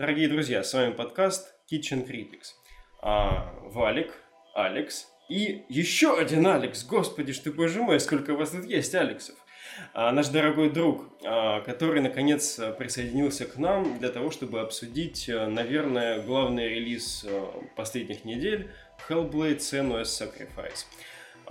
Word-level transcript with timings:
Дорогие 0.00 0.28
друзья, 0.28 0.64
с 0.64 0.72
вами 0.72 0.94
подкаст 0.94 1.54
Kitchen 1.70 2.08
Critics. 2.08 2.54
А, 3.02 3.52
Валик, 3.64 4.14
Алекс 4.54 5.06
и 5.28 5.66
еще 5.68 6.18
один 6.18 6.46
Алекс. 6.46 6.84
Господи, 6.86 7.34
что 7.34 7.52
боже 7.52 7.82
мой, 7.82 8.00
сколько 8.00 8.30
у 8.30 8.38
вас 8.38 8.52
тут 8.52 8.64
есть 8.64 8.94
Алексов. 8.94 9.36
А, 9.92 10.10
наш 10.10 10.28
дорогой 10.28 10.70
друг, 10.70 11.04
а, 11.22 11.60
который 11.60 12.00
наконец 12.00 12.58
присоединился 12.78 13.44
к 13.44 13.58
нам 13.58 13.98
для 13.98 14.08
того, 14.08 14.30
чтобы 14.30 14.62
обсудить, 14.62 15.28
а, 15.28 15.48
наверное, 15.48 16.22
главный 16.22 16.66
релиз 16.66 17.26
а, 17.28 17.62
последних 17.76 18.24
недель 18.24 18.70
Hellblade 19.06 19.58
Senua's 19.58 20.04
Sacrifice. 20.04 20.86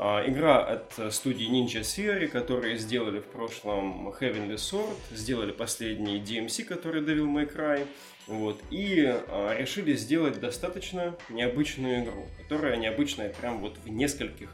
А, 0.01 0.23
игра 0.25 0.59
от 0.59 1.13
студии 1.13 1.45
Ninja 1.51 1.81
Theory, 1.81 2.29
которые 2.29 2.77
сделали 2.77 3.19
в 3.19 3.25
прошлом 3.25 4.07
Heavenly 4.07 4.55
Sword, 4.55 4.95
сделали 5.11 5.51
последний 5.51 6.21
DMC, 6.21 6.63
который 6.63 7.01
Devil 7.01 7.25
May 7.25 7.53
Cry, 7.53 7.85
вот, 8.25 8.61
и 8.71 9.03
а, 9.07 9.53
решили 9.57 9.93
сделать 9.95 10.39
достаточно 10.39 11.17
необычную 11.27 12.05
игру, 12.05 12.25
которая 12.37 12.77
необычная 12.77 13.27
прям 13.27 13.57
вот 13.59 13.77
в 13.83 13.89
нескольких 13.89 14.49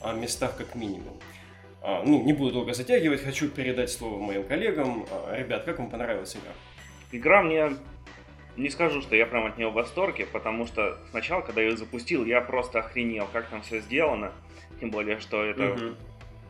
а, 0.00 0.12
местах 0.12 0.56
как 0.56 0.76
минимум. 0.76 1.18
Ну, 1.82 2.22
не 2.24 2.32
буду 2.32 2.52
долго 2.52 2.72
затягивать, 2.72 3.22
хочу 3.22 3.48
передать 3.48 3.90
слово 3.90 4.20
моим 4.20 4.42
коллегам. 4.42 5.06
Ребят, 5.30 5.64
как 5.64 5.78
вам 5.78 5.88
понравилась 5.88 6.34
игра? 6.34 6.52
Игра 7.12 7.42
мне 7.42 7.76
не 8.56 8.70
скажу, 8.70 9.02
что 9.02 9.14
я 9.16 9.26
прям 9.26 9.46
от 9.46 9.58
нее 9.58 9.68
в 9.68 9.74
восторге, 9.74 10.26
потому 10.26 10.66
что 10.66 10.98
сначала, 11.10 11.42
когда 11.42 11.60
я 11.60 11.68
ее 11.68 11.76
запустил, 11.76 12.24
я 12.24 12.40
просто 12.40 12.80
охренел, 12.80 13.28
как 13.32 13.48
там 13.48 13.62
все 13.62 13.80
сделано. 13.80 14.32
Тем 14.80 14.90
более, 14.90 15.20
что 15.20 15.44
это 15.44 15.72
угу. 15.72 15.94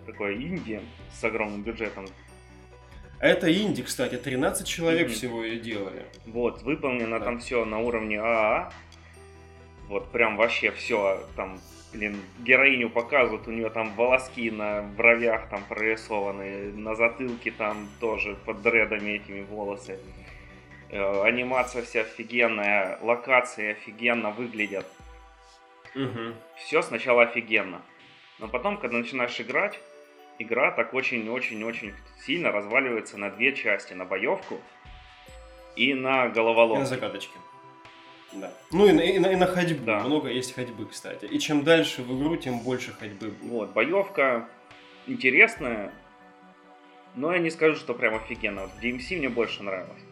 такое 0.06 0.34
инди 0.34 0.80
с 1.12 1.22
огромным 1.24 1.62
бюджетом. 1.62 2.06
Это 3.18 3.52
инди, 3.52 3.82
кстати, 3.82 4.16
13 4.16 4.66
человек 4.66 5.08
mm 5.08 5.12
всего 5.12 5.42
ее 5.42 5.58
делали. 5.58 6.04
Вот, 6.26 6.62
выполнено 6.62 7.18
да. 7.18 7.24
там 7.24 7.38
все 7.38 7.64
на 7.64 7.78
уровне 7.78 8.20
АА. 8.20 8.70
Вот 9.88 10.10
прям 10.10 10.36
вообще 10.36 10.70
все 10.72 11.22
там, 11.36 11.58
блин, 11.92 12.16
героиню 12.40 12.90
показывают, 12.90 13.46
у 13.46 13.52
нее 13.52 13.70
там 13.70 13.94
волоски 13.94 14.50
на 14.50 14.82
бровях 14.82 15.48
там 15.48 15.62
прорисованы, 15.68 16.72
на 16.72 16.94
затылке 16.94 17.52
там 17.52 17.88
тоже 18.00 18.36
под 18.44 18.62
дредами 18.62 19.12
этими 19.12 19.42
волосы. 19.42 19.98
Анимация 20.90 21.82
вся 21.82 22.02
офигенная, 22.02 22.98
локации 23.02 23.72
офигенно 23.72 24.30
выглядят. 24.30 24.86
Угу. 25.94 26.34
Все 26.56 26.82
сначала 26.82 27.22
офигенно. 27.22 27.82
Но 28.38 28.48
потом, 28.48 28.76
когда 28.76 28.98
начинаешь 28.98 29.40
играть, 29.40 29.80
игра 30.38 30.70
так 30.70 30.92
очень-очень-очень 30.94 31.94
сильно 32.24 32.52
разваливается 32.52 33.16
на 33.16 33.30
две 33.30 33.54
части. 33.54 33.94
На 33.94 34.04
боевку 34.04 34.60
и 35.74 35.94
на 35.94 36.28
головоломку. 36.28 36.76
И 36.76 36.80
на 36.80 36.86
загадочки. 36.86 37.36
Да. 38.32 38.52
Ну 38.72 38.86
и 38.88 38.92
на, 38.92 39.00
и 39.00 39.18
на, 39.18 39.32
и 39.32 39.36
на 39.36 39.46
ходьбу. 39.46 39.84
Да. 39.84 40.00
Много 40.00 40.28
есть 40.28 40.54
ходьбы, 40.54 40.86
кстати. 40.86 41.24
И 41.26 41.38
чем 41.38 41.64
дальше 41.64 42.02
в 42.02 42.18
игру, 42.18 42.36
тем 42.36 42.60
больше 42.60 42.92
ходьбы. 42.92 43.32
Вот, 43.42 43.72
боевка 43.72 44.48
интересная, 45.06 45.92
но 47.14 47.32
я 47.32 47.38
не 47.38 47.50
скажу, 47.50 47.76
что 47.76 47.94
прям 47.94 48.14
офигенно. 48.16 48.62
Вот 48.62 48.70
в 48.72 48.82
DMC 48.82 49.16
мне 49.16 49.28
больше 49.28 49.62
нравилось. 49.62 50.02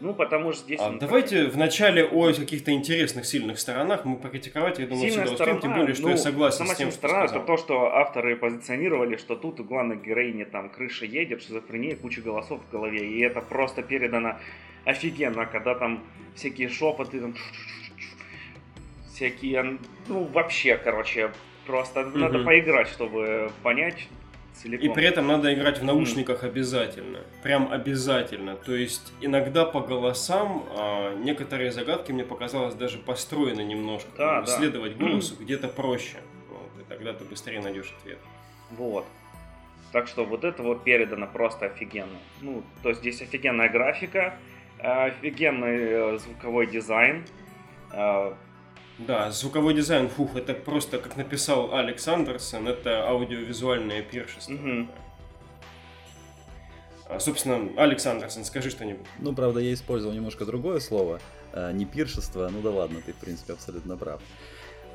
Ну, 0.00 0.14
потому 0.14 0.52
что 0.52 0.64
здесь... 0.64 0.80
А, 0.80 0.90
давайте 0.90 1.36
такой... 1.36 1.50
вначале 1.50 2.04
о 2.04 2.32
каких-то 2.32 2.70
интересных, 2.72 3.24
сильных 3.24 3.58
сторонах 3.58 4.04
мы 4.04 4.16
покритиковать, 4.16 4.78
я 4.78 4.86
думаю, 4.86 5.10
Сильная 5.10 5.26
сторона, 5.26 5.60
тем 5.60 5.74
более, 5.74 5.94
что 5.94 6.04
ну, 6.04 6.08
я 6.10 6.16
согласен 6.16 6.66
с 6.66 6.74
тем, 6.76 6.90
что 6.90 6.98
сторона, 6.98 7.24
это 7.24 7.40
то, 7.40 7.56
что 7.56 7.94
авторы 7.96 8.36
позиционировали, 8.36 9.16
что 9.16 9.36
тут 9.36 9.60
у 9.60 9.64
главной 9.64 9.96
героини 9.96 10.44
там 10.44 10.68
крыша 10.68 11.06
едет, 11.06 11.42
шизофрения, 11.42 11.96
куча 11.96 12.20
голосов 12.20 12.60
в 12.66 12.70
голове, 12.70 13.06
и 13.06 13.20
это 13.20 13.40
просто 13.40 13.82
передано 13.82 14.36
офигенно, 14.84 15.46
когда 15.46 15.74
там 15.74 16.04
всякие 16.34 16.68
шепоты, 16.68 17.20
там 17.20 17.34
всякие, 19.14 19.78
ну, 20.08 20.24
вообще, 20.24 20.76
короче, 20.76 21.32
просто 21.66 22.02
угу. 22.02 22.18
надо 22.18 22.44
поиграть, 22.44 22.88
чтобы 22.88 23.50
понять, 23.62 24.08
целиком. 24.62 24.90
И 24.90 24.94
при 24.94 25.04
этом 25.04 25.26
надо 25.26 25.52
играть 25.52 25.78
в 25.78 25.84
наушниках 25.84 26.42
mm. 26.42 26.46
обязательно. 26.46 27.20
Прям 27.42 27.72
обязательно. 27.72 28.56
То 28.56 28.74
есть 28.74 29.12
иногда 29.20 29.64
по 29.64 29.80
голосам 29.80 30.64
а, 30.70 31.14
некоторые 31.14 31.72
загадки 31.72 32.12
мне 32.12 32.24
показалось 32.24 32.74
даже 32.74 32.98
построены 32.98 33.62
немножко. 33.62 34.10
Да, 34.16 34.40
да. 34.40 34.46
Следовать 34.46 34.96
голосу 34.96 35.34
mm. 35.34 35.44
где-то 35.44 35.68
проще. 35.68 36.18
Вот, 36.48 36.70
и 36.80 36.88
тогда 36.88 37.12
ты 37.12 37.24
быстрее 37.24 37.60
найдешь 37.60 37.94
ответ. 38.00 38.18
Вот. 38.70 39.06
Так 39.92 40.08
что 40.08 40.24
вот 40.24 40.44
это 40.44 40.62
вот 40.62 40.84
передано 40.84 41.26
просто 41.26 41.66
офигенно. 41.66 42.18
Ну, 42.40 42.62
то 42.82 42.90
есть 42.90 43.00
здесь 43.00 43.22
офигенная 43.22 43.68
графика, 43.68 44.36
офигенный 44.78 45.78
э, 45.78 46.18
звуковой 46.18 46.66
дизайн, 46.66 47.24
э, 47.92 48.32
да, 48.98 49.30
звуковой 49.30 49.74
дизайн, 49.74 50.08
фух, 50.08 50.36
это 50.36 50.54
просто, 50.54 50.98
как 50.98 51.16
написал 51.16 51.74
Алекс 51.74 52.06
Андерсон, 52.08 52.66
это 52.68 53.08
аудиовизуальное 53.08 54.02
пиршество. 54.02 54.54
Угу. 54.54 54.88
А, 57.08 57.20
собственно, 57.20 57.70
Алекс 57.76 58.04
Андерсон, 58.06 58.44
скажи 58.44 58.70
что-нибудь. 58.70 59.06
Ну, 59.18 59.34
правда, 59.34 59.60
я 59.60 59.74
использовал 59.74 60.14
немножко 60.14 60.44
другое 60.44 60.80
слово, 60.80 61.20
а, 61.52 61.72
не 61.72 61.84
пиршество, 61.84 62.48
ну 62.48 62.62
да 62.62 62.70
ладно, 62.70 63.00
ты, 63.04 63.12
в 63.12 63.16
принципе, 63.16 63.52
абсолютно 63.52 63.96
прав. 63.96 64.20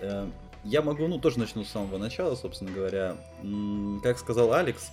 Э, 0.01 0.27
я 0.63 0.81
могу, 0.81 1.07
ну, 1.07 1.19
тоже 1.19 1.39
начну 1.39 1.63
с 1.63 1.69
самого 1.69 1.97
начала, 1.97 2.35
собственно 2.35 2.71
говоря. 2.71 3.17
Как 4.03 4.17
сказал 4.19 4.53
Алекс, 4.53 4.91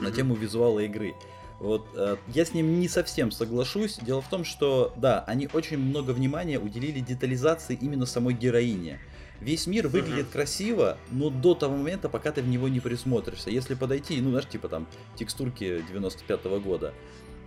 на 0.00 0.10
тему 0.10 0.34
визуала 0.34 0.80
игры. 0.80 1.14
Вот 1.58 1.86
э, 1.94 2.16
я 2.28 2.44
с 2.44 2.52
ним 2.52 2.80
не 2.80 2.88
совсем 2.88 3.30
соглашусь. 3.30 3.98
Дело 4.02 4.20
в 4.20 4.28
том, 4.28 4.44
что 4.44 4.92
да, 4.96 5.24
они 5.26 5.48
очень 5.52 5.78
много 5.78 6.10
внимания 6.10 6.58
уделили 6.58 7.00
детализации 7.00 7.78
именно 7.80 8.06
самой 8.06 8.34
героине. 8.34 9.00
Весь 9.40 9.66
мир 9.66 9.88
выглядит 9.88 10.26
uh-huh. 10.26 10.32
красиво, 10.32 10.96
но 11.10 11.28
до 11.28 11.54
того 11.54 11.76
момента, 11.76 12.08
пока 12.08 12.32
ты 12.32 12.40
в 12.42 12.48
него 12.48 12.68
не 12.68 12.80
присмотришься. 12.80 13.50
Если 13.50 13.74
подойти, 13.74 14.20
ну, 14.20 14.30
знаешь, 14.30 14.48
типа 14.48 14.68
там 14.68 14.86
текстурки 15.14 15.82
95-го 15.92 16.58
года, 16.60 16.94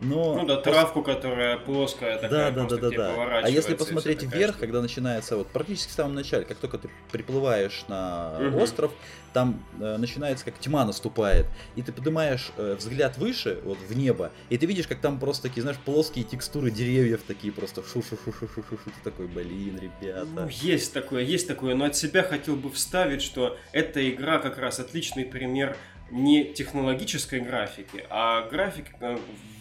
но... 0.02 0.36
Ну 0.36 0.46
да, 0.46 0.58
травку, 0.58 1.02
которая 1.02 1.58
плоская, 1.58 2.18
такая, 2.18 2.52
да, 2.52 2.66
да, 2.66 2.78
да, 2.78 2.90
да, 2.90 2.90
да. 2.90 3.40
А 3.44 3.50
если 3.50 3.76
посмотреть 3.76 4.24
вверх, 4.24 4.52
штука. 4.52 4.60
когда 4.60 4.82
начинается, 4.82 5.36
вот 5.36 5.48
практически 5.48 5.90
в 5.90 5.94
самом 5.94 6.16
начале, 6.16 6.46
как 6.46 6.58
только 6.58 6.78
ты 6.78 6.90
приплываешь 7.12 7.84
на 7.88 8.38
угу. 8.40 8.60
остров, 8.62 8.92
там 9.34 9.64
э, 9.80 9.98
начинается 9.98 10.46
как 10.46 10.58
тьма 10.58 10.86
наступает, 10.86 11.48
и 11.76 11.82
ты 11.82 11.92
поднимаешь 11.92 12.52
э, 12.58 12.76
взгляд 12.78 13.18
выше, 13.18 13.60
вот 13.64 13.78
в 13.78 13.98
небо, 13.98 14.32
и 14.50 14.58
ты 14.58 14.66
видишь, 14.66 14.88
как 14.88 15.00
там 15.00 15.20
просто 15.20 15.44
такие, 15.44 15.62
знаешь, 15.62 15.80
плоские 15.84 16.24
текстуры 16.24 16.72
деревьев 16.72 17.22
такие 17.28 17.52
просто 17.52 17.84
шу 17.84 18.02
шу 18.02 18.18
шу 18.18 18.32
шу 18.32 18.48
шу 18.48 18.64
шу 18.64 18.78
Ты 18.86 19.04
такой, 19.04 19.28
блин, 19.28 19.80
ребята. 19.80 20.26
Ну, 20.34 20.48
есть 20.48 20.94
такое, 20.94 21.24
есть 21.24 21.48
такое, 21.48 21.76
но 21.76 21.86
от 21.86 21.96
себя 21.96 22.24
хотел 22.24 22.56
бы 22.56 22.72
вставить, 22.72 23.22
что 23.22 23.58
эта 23.72 24.10
игра 24.10 24.40
как 24.40 24.58
раз 24.58 24.80
отличный 24.80 25.26
пример 25.26 25.76
не 26.12 26.54
технологической 26.54 27.40
графики, 27.40 28.06
а 28.10 28.48
графики 28.50 28.92
э, 29.00 29.18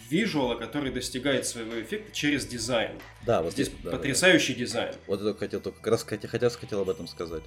визуала, 0.09 0.55
который 0.55 0.91
достигает 0.91 1.45
своего 1.45 1.79
эффекта 1.81 2.11
через 2.11 2.45
дизайн. 2.45 2.91
Да, 3.25 3.41
вот 3.41 3.53
здесь 3.53 3.71
да, 3.83 3.91
потрясающий 3.91 4.53
да. 4.53 4.59
дизайн. 4.59 4.95
Вот 5.07 5.21
это 5.21 5.37
хотел 5.37 5.59
только 5.61 5.77
как 5.79 5.87
раз 5.87 6.03
хотел, 6.03 6.29
хотел 6.29 6.81
об 6.81 6.89
этом 6.89 7.07
сказать. 7.07 7.43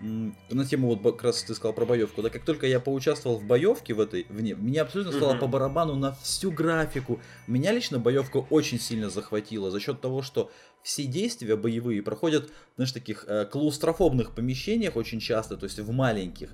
На 0.00 0.64
тему 0.64 0.88
вот 0.88 1.02
как 1.02 1.24
раз 1.24 1.42
ты 1.42 1.54
сказал 1.54 1.74
про 1.74 1.84
боевку, 1.84 2.22
да, 2.22 2.30
как 2.30 2.42
только 2.46 2.66
я 2.66 2.80
поучаствовал 2.80 3.36
в 3.36 3.44
боевке 3.44 3.92
в 3.92 4.00
этой, 4.00 4.24
в 4.30 4.40
ней, 4.40 4.54
меня 4.54 4.82
абсолютно 4.82 5.12
стало 5.12 5.34
uh-huh. 5.34 5.40
по 5.40 5.46
барабану 5.46 5.94
на 5.94 6.12
всю 6.22 6.50
графику. 6.50 7.20
Меня 7.46 7.70
лично 7.72 7.98
боевка 7.98 8.38
очень 8.38 8.80
сильно 8.80 9.10
захватила 9.10 9.70
за 9.70 9.78
счет 9.78 10.00
того, 10.00 10.22
что 10.22 10.50
все 10.82 11.04
действия 11.04 11.54
боевые 11.54 12.02
проходят, 12.02 12.50
знаешь, 12.76 12.92
таких 12.92 13.26
э, 13.28 13.44
клаустрофобных 13.44 14.34
помещениях 14.34 14.96
очень 14.96 15.20
часто, 15.20 15.58
то 15.58 15.64
есть 15.64 15.78
в 15.78 15.92
маленьких 15.92 16.50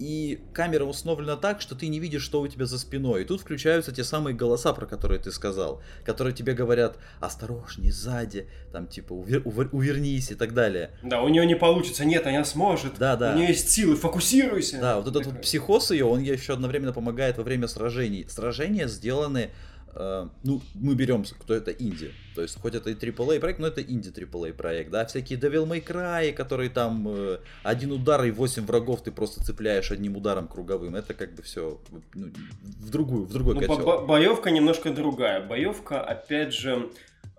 и 0.00 0.40
камера 0.54 0.84
установлена 0.86 1.36
так, 1.36 1.60
что 1.60 1.74
ты 1.74 1.88
не 1.88 2.00
видишь, 2.00 2.22
что 2.22 2.40
у 2.40 2.48
тебя 2.48 2.64
за 2.64 2.78
спиной. 2.78 3.22
И 3.22 3.24
тут 3.26 3.42
включаются 3.42 3.92
те 3.92 4.02
самые 4.02 4.34
голоса, 4.34 4.72
про 4.72 4.86
которые 4.86 5.20
ты 5.20 5.30
сказал, 5.30 5.82
которые 6.04 6.34
тебе 6.34 6.54
говорят 6.54 6.96
осторожней, 7.20 7.90
сзади, 7.90 8.48
там 8.72 8.86
типа 8.86 9.12
увер, 9.12 9.42
увер, 9.44 9.68
увернись 9.72 10.30
и 10.30 10.34
так 10.34 10.54
далее. 10.54 10.92
Да, 11.02 11.22
у 11.22 11.28
нее 11.28 11.44
не 11.44 11.54
получится, 11.54 12.06
нет, 12.06 12.26
она 12.26 12.44
сможет. 12.44 12.94
Да, 12.98 13.14
да. 13.16 13.34
У 13.34 13.36
нее 13.36 13.48
есть 13.48 13.68
силы, 13.68 13.94
фокусируйся. 13.94 14.80
Да, 14.80 14.96
вот 14.96 15.06
этот 15.06 15.26
вот 15.26 15.42
психоз 15.42 15.90
ее, 15.90 16.06
он 16.06 16.20
ей 16.20 16.34
еще 16.34 16.54
одновременно 16.54 16.94
помогает 16.94 17.36
во 17.36 17.44
время 17.44 17.68
сражений. 17.68 18.26
Сражения 18.26 18.88
сделаны 18.88 19.50
ну, 19.94 20.62
мы 20.74 20.94
берем, 20.94 21.24
кто 21.24 21.54
это 21.54 21.70
инди. 21.70 22.12
То 22.34 22.42
есть, 22.42 22.60
хоть 22.60 22.74
это 22.74 22.90
и 22.90 22.94
AAA 22.94 23.40
проект, 23.40 23.58
но 23.58 23.66
это 23.66 23.82
инди 23.82 24.08
AAA 24.08 24.52
проект, 24.52 24.90
да. 24.90 25.04
Всякие 25.04 25.38
Devil 25.38 25.66
May 25.66 25.84
Cry, 25.84 26.32
которые 26.32 26.70
там 26.70 27.08
uh, 27.08 27.40
один 27.62 27.92
удар 27.92 28.24
и 28.24 28.30
8 28.30 28.66
врагов 28.66 29.02
ты 29.02 29.10
просто 29.10 29.44
цепляешь 29.44 29.90
одним 29.90 30.16
ударом 30.16 30.46
круговым. 30.48 30.96
Это 30.96 31.14
как 31.14 31.34
бы 31.34 31.42
все 31.42 31.80
ну, 32.14 32.28
в 32.62 32.90
другую, 32.90 33.24
в 33.24 33.32
другой 33.32 33.54
ну, 33.54 33.60
котел. 33.60 33.78
Бо- 33.78 34.06
боевка 34.06 34.50
немножко 34.50 34.90
другая. 34.92 35.44
Боевка, 35.44 36.00
опять 36.00 36.54
же, 36.54 36.88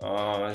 uh, 0.02 0.54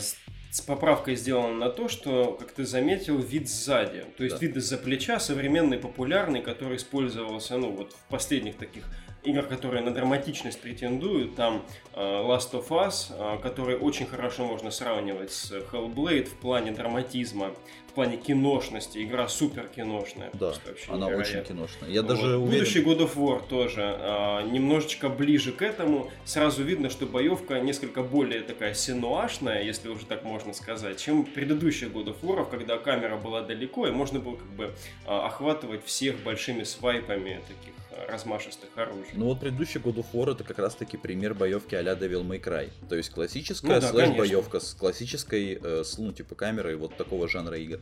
с 0.57 0.61
поправкой 0.63 1.17
сделано 1.17 1.55
на 1.55 1.69
то, 1.69 1.89
что, 1.89 2.33
как 2.39 2.53
ты 2.53 2.65
заметил, 2.65 3.19
вид 3.19 3.49
сзади. 3.49 4.05
То 4.17 4.25
есть 4.25 4.37
Да. 4.37 4.47
вид 4.47 4.57
из-за 4.57 4.79
плеча 4.79 5.21
современный, 5.21 5.77
популярный, 5.77 6.41
который 6.41 6.77
использовался, 6.77 7.59
ну, 7.59 7.73
вот 7.73 7.93
в 7.93 8.11
последних 8.11 8.57
таких 8.57 8.85
игр, 9.27 9.43
которые 9.43 9.83
на 9.83 9.93
драматичность 9.93 10.61
претендуют. 10.61 11.35
Там 11.35 11.65
э, 11.95 12.01
Last 12.01 12.53
of 12.53 12.69
Us, 12.69 13.07
э, 13.11 13.39
который 13.43 13.77
очень 13.77 14.07
хорошо 14.07 14.47
можно 14.47 14.71
сравнивать 14.71 15.33
с 15.33 15.53
Hellblade 15.53 16.27
в 16.27 16.35
плане 16.35 16.73
драматизма, 16.73 17.53
в 17.89 17.93
плане 17.97 18.17
киношности. 18.19 19.03
Игра 19.03 19.27
супер 19.29 19.69
киношная. 19.69 20.31
Да, 20.35 20.53
она 20.89 21.07
очень 21.07 21.17
невероятная. 21.19 21.45
киношная. 21.45 21.91
Я 21.91 22.03
Вот. 22.03 22.09
даже 22.09 22.37
уверен... 22.37 22.61
Будущий 22.61 22.83
God 22.83 22.99
of 22.99 23.17
War 23.17 23.43
тоже 23.49 23.83
а, 23.83 24.43
немножечко 24.43 25.09
ближе 25.09 25.53
к 25.53 25.63
этому. 25.63 26.11
Сразу 26.25 26.63
видно, 26.63 26.91
что 26.91 27.07
боевка 27.07 27.59
несколько 27.61 28.03
более 28.03 28.43
такая 28.43 28.75
синуашная, 28.75 29.63
если 29.63 29.89
уже 29.89 30.05
так 30.05 30.25
можно 30.25 30.53
сказать, 30.53 31.01
чем 31.01 31.25
предыдущих 31.25 31.89
God 31.89 32.09
of 32.09 32.17
War, 32.23 32.49
когда 32.49 32.77
камера 32.77 33.17
была 33.17 33.41
далеко, 33.41 33.87
и 33.87 33.91
можно 33.91 34.21
было 34.21 34.37
как 34.37 34.49
бы 34.49 34.75
охватывать 35.07 35.85
всех 35.85 36.17
большими 36.23 36.65
свайпами 36.65 37.41
таких 37.49 37.73
размашистых 38.09 38.71
оружий. 38.77 39.11
Ну 39.15 39.27
вот 39.27 39.41
предыдущий 39.41 39.81
God 39.81 39.97
of 39.97 40.07
War 40.13 40.33
это 40.33 40.45
как 40.45 40.59
раз 40.59 40.75
таки 40.75 40.97
пример 40.97 41.35
боевки 41.35 41.75
а-ля 41.75 41.93
Devil 41.95 42.27
May 42.27 42.43
Cry. 42.43 42.71
То 42.89 42.97
есть 42.97 43.11
классическая 43.11 43.75
Ну 43.77 43.81
да, 43.81 43.89
слэш-боевка 43.89 44.61
с 44.61 44.75
классической, 44.75 45.59
э, 45.63 45.85
с, 45.85 45.99
ну 45.99 46.13
типа 46.13 46.35
камерой 46.35 46.77
вот 46.77 46.97
такого 46.97 47.29
жанра 47.29 47.57
игр. 47.59 47.81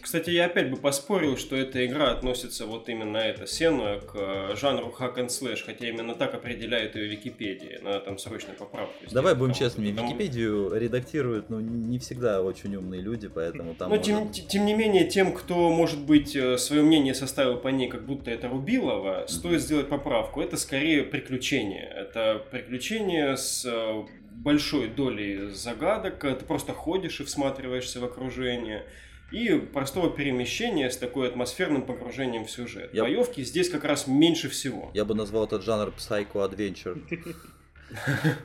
Кстати, 0.00 0.30
я 0.30 0.46
опять 0.46 0.70
бы 0.70 0.76
поспорил, 0.76 1.36
что 1.36 1.56
эта 1.56 1.84
игра 1.84 2.12
относится 2.12 2.64
вот 2.66 2.88
именно 2.88 3.16
эта 3.16 3.46
сцена 3.46 3.98
к 4.00 4.12
э, 4.14 4.54
жанру 4.56 4.94
hack 4.96 5.16
and 5.16 5.28
slash, 5.28 5.64
хотя 5.66 5.88
именно 5.88 6.14
так 6.14 6.32
определяет 6.34 6.94
ее 6.94 7.08
Википедия. 7.08 7.80
Надо 7.82 8.00
там 8.00 8.18
срочно 8.18 8.54
поправку 8.54 8.94
сделать. 8.98 9.14
Давай 9.14 9.34
будем 9.34 9.52
потому 9.52 9.68
честными, 9.68 9.96
там- 9.96 10.06
Википедию 10.06 10.72
редактируют, 10.74 11.50
ну, 11.50 11.58
не 11.58 11.98
всегда 11.98 12.40
очень 12.42 12.76
умные 12.76 13.00
люди, 13.00 13.26
поэтому 13.26 13.74
там... 13.74 13.90
Но 13.90 13.96
может- 13.96 14.32
тем, 14.32 14.46
тем 14.46 14.66
не 14.66 14.74
менее, 14.74 15.08
тем, 15.08 15.32
кто, 15.34 15.70
может 15.70 15.98
быть, 16.00 16.36
свое 16.58 16.82
мнение 16.82 17.14
составил 17.14 17.56
по 17.56 17.68
ней, 17.68 17.88
как 17.88 18.06
будто 18.06 18.30
это 18.30 18.48
Рубилова, 18.48 19.25
стоит 19.28 19.60
сделать 19.60 19.88
поправку. 19.88 20.40
Это 20.40 20.56
скорее 20.56 21.02
приключение. 21.02 21.84
Это 21.84 22.44
приключение 22.50 23.36
с 23.36 23.64
э, 23.64 24.04
большой 24.32 24.88
долей 24.88 25.50
загадок. 25.50 26.18
Ты 26.20 26.44
просто 26.44 26.72
ходишь 26.72 27.20
и 27.20 27.24
всматриваешься 27.24 28.00
в 28.00 28.04
окружение. 28.04 28.84
И 29.32 29.58
простого 29.58 30.08
перемещения 30.10 30.88
с 30.90 30.96
такой 30.96 31.28
атмосферным 31.28 31.82
погружением 31.82 32.44
в 32.44 32.50
сюжет. 32.50 32.94
Я- 32.94 33.02
Боевки 33.02 33.42
здесь 33.42 33.68
как 33.68 33.84
раз 33.84 34.06
меньше 34.06 34.48
всего. 34.48 34.90
Я 34.94 35.04
бы 35.04 35.14
назвал 35.14 35.44
этот 35.46 35.62
жанр 35.64 35.92
Psycho 35.96 36.34
Adventure. 36.48 37.02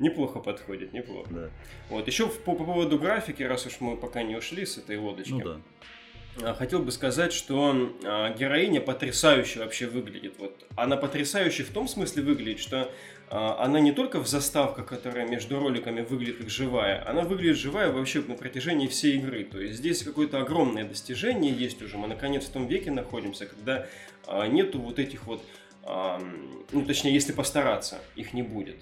Неплохо 0.00 0.40
подходит, 0.40 0.92
неплохо. 0.92 1.28
Да. 1.32 1.50
Вот, 1.88 2.06
еще 2.08 2.28
по, 2.28 2.54
по 2.54 2.64
поводу 2.64 2.98
графики, 2.98 3.42
раз 3.44 3.64
уж 3.66 3.80
мы 3.80 3.96
пока 3.96 4.22
не 4.24 4.34
ушли 4.36 4.66
с 4.66 4.76
этой 4.76 4.98
лодочки. 4.98 5.30
Ну 5.32 5.40
да. 5.44 5.60
А, 6.42 6.54
Хотел 6.54 6.80
бы 6.80 6.90
сказать, 6.90 7.32
что 7.32 7.92
а, 8.04 8.34
героиня 8.34 8.80
потрясающе 8.80 9.60
вообще 9.60 9.86
выглядит. 9.86 10.34
Вот 10.38 10.64
она 10.76 10.96
потрясающе 10.96 11.62
в 11.64 11.70
том 11.70 11.88
смысле 11.88 12.22
выглядит, 12.22 12.58
что 12.58 12.90
а, 13.30 13.62
она 13.64 13.80
не 13.80 13.92
только 13.92 14.18
в 14.20 14.26
заставках, 14.26 14.86
которая 14.86 15.26
между 15.26 15.58
роликами 15.58 16.02
выглядит 16.02 16.38
как 16.38 16.50
живая, 16.50 17.08
она 17.08 17.22
выглядит 17.22 17.56
живая 17.56 17.92
вообще 17.92 18.20
на 18.20 18.34
протяжении 18.34 18.88
всей 18.88 19.16
игры. 19.16 19.44
То 19.44 19.60
есть 19.60 19.76
здесь 19.76 20.02
какое-то 20.02 20.40
огромное 20.40 20.84
достижение 20.84 21.52
есть 21.52 21.80
уже. 21.82 21.98
Мы 21.98 22.08
наконец 22.08 22.44
в 22.44 22.50
том 22.50 22.66
веке 22.66 22.90
находимся, 22.90 23.46
когда 23.46 23.86
нету 24.48 24.80
вот 24.80 24.98
этих 24.98 25.26
вот 25.26 25.42
ну, 26.72 26.86
точнее, 26.86 27.12
если 27.12 27.32
постараться, 27.32 27.98
их 28.16 28.32
не 28.32 28.42
будет. 28.42 28.76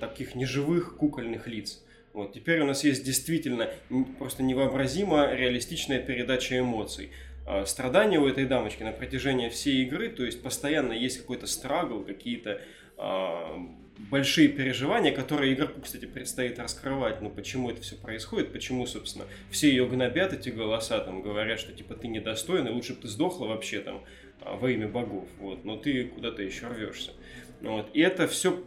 таких 0.00 0.34
неживых 0.34 0.96
кукольных 0.96 1.46
лиц. 1.46 1.82
Вот, 2.12 2.34
теперь 2.34 2.60
у 2.60 2.66
нас 2.66 2.84
есть 2.84 3.04
действительно 3.04 3.70
просто 4.18 4.42
невообразимо 4.42 5.32
реалистичная 5.32 5.98
передача 5.98 6.58
эмоций. 6.58 7.10
А, 7.46 7.64
Страдания 7.64 8.18
у 8.18 8.26
этой 8.26 8.44
дамочки 8.44 8.82
на 8.82 8.92
протяжении 8.92 9.48
всей 9.48 9.82
игры, 9.84 10.10
то 10.10 10.24
есть 10.24 10.42
постоянно 10.42 10.92
есть 10.92 11.18
какой-то 11.18 11.46
страгл, 11.46 12.04
какие-то 12.04 12.60
а, 12.98 13.58
большие 14.10 14.48
переживания, 14.48 15.12
которые 15.12 15.54
игроку, 15.54 15.80
кстати, 15.80 16.04
предстоит 16.04 16.58
раскрывать, 16.58 17.22
ну 17.22 17.30
почему 17.30 17.70
это 17.70 17.80
все 17.80 17.96
происходит, 17.96 18.52
почему, 18.52 18.86
собственно, 18.86 19.24
все 19.50 19.68
ее 19.68 19.86
гнобят, 19.86 20.34
эти 20.34 20.50
голоса, 20.50 20.98
там, 21.00 21.22
говорят, 21.22 21.60
что, 21.60 21.72
типа, 21.72 21.94
ты 21.94 22.08
недостойна, 22.08 22.70
лучше 22.72 22.94
бы 22.94 23.02
ты 23.02 23.08
сдохла 23.08 23.46
вообще, 23.46 23.80
там, 23.80 24.04
а, 24.42 24.56
во 24.56 24.70
имя 24.70 24.88
богов, 24.88 25.28
вот, 25.38 25.64
но 25.64 25.76
ты 25.76 26.04
куда-то 26.04 26.42
еще 26.42 26.66
рвешься. 26.66 27.12
Вот. 27.62 27.90
И 27.94 28.00
это 28.00 28.26
все 28.26 28.62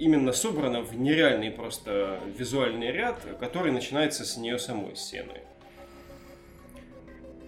именно 0.00 0.32
собрано 0.32 0.80
в 0.80 0.96
нереальный 0.96 1.50
просто 1.50 2.18
визуальный 2.36 2.90
ряд, 2.90 3.22
который 3.38 3.70
начинается 3.70 4.24
с 4.24 4.36
нее 4.38 4.58
самой 4.58 4.96
сцены. 4.96 5.42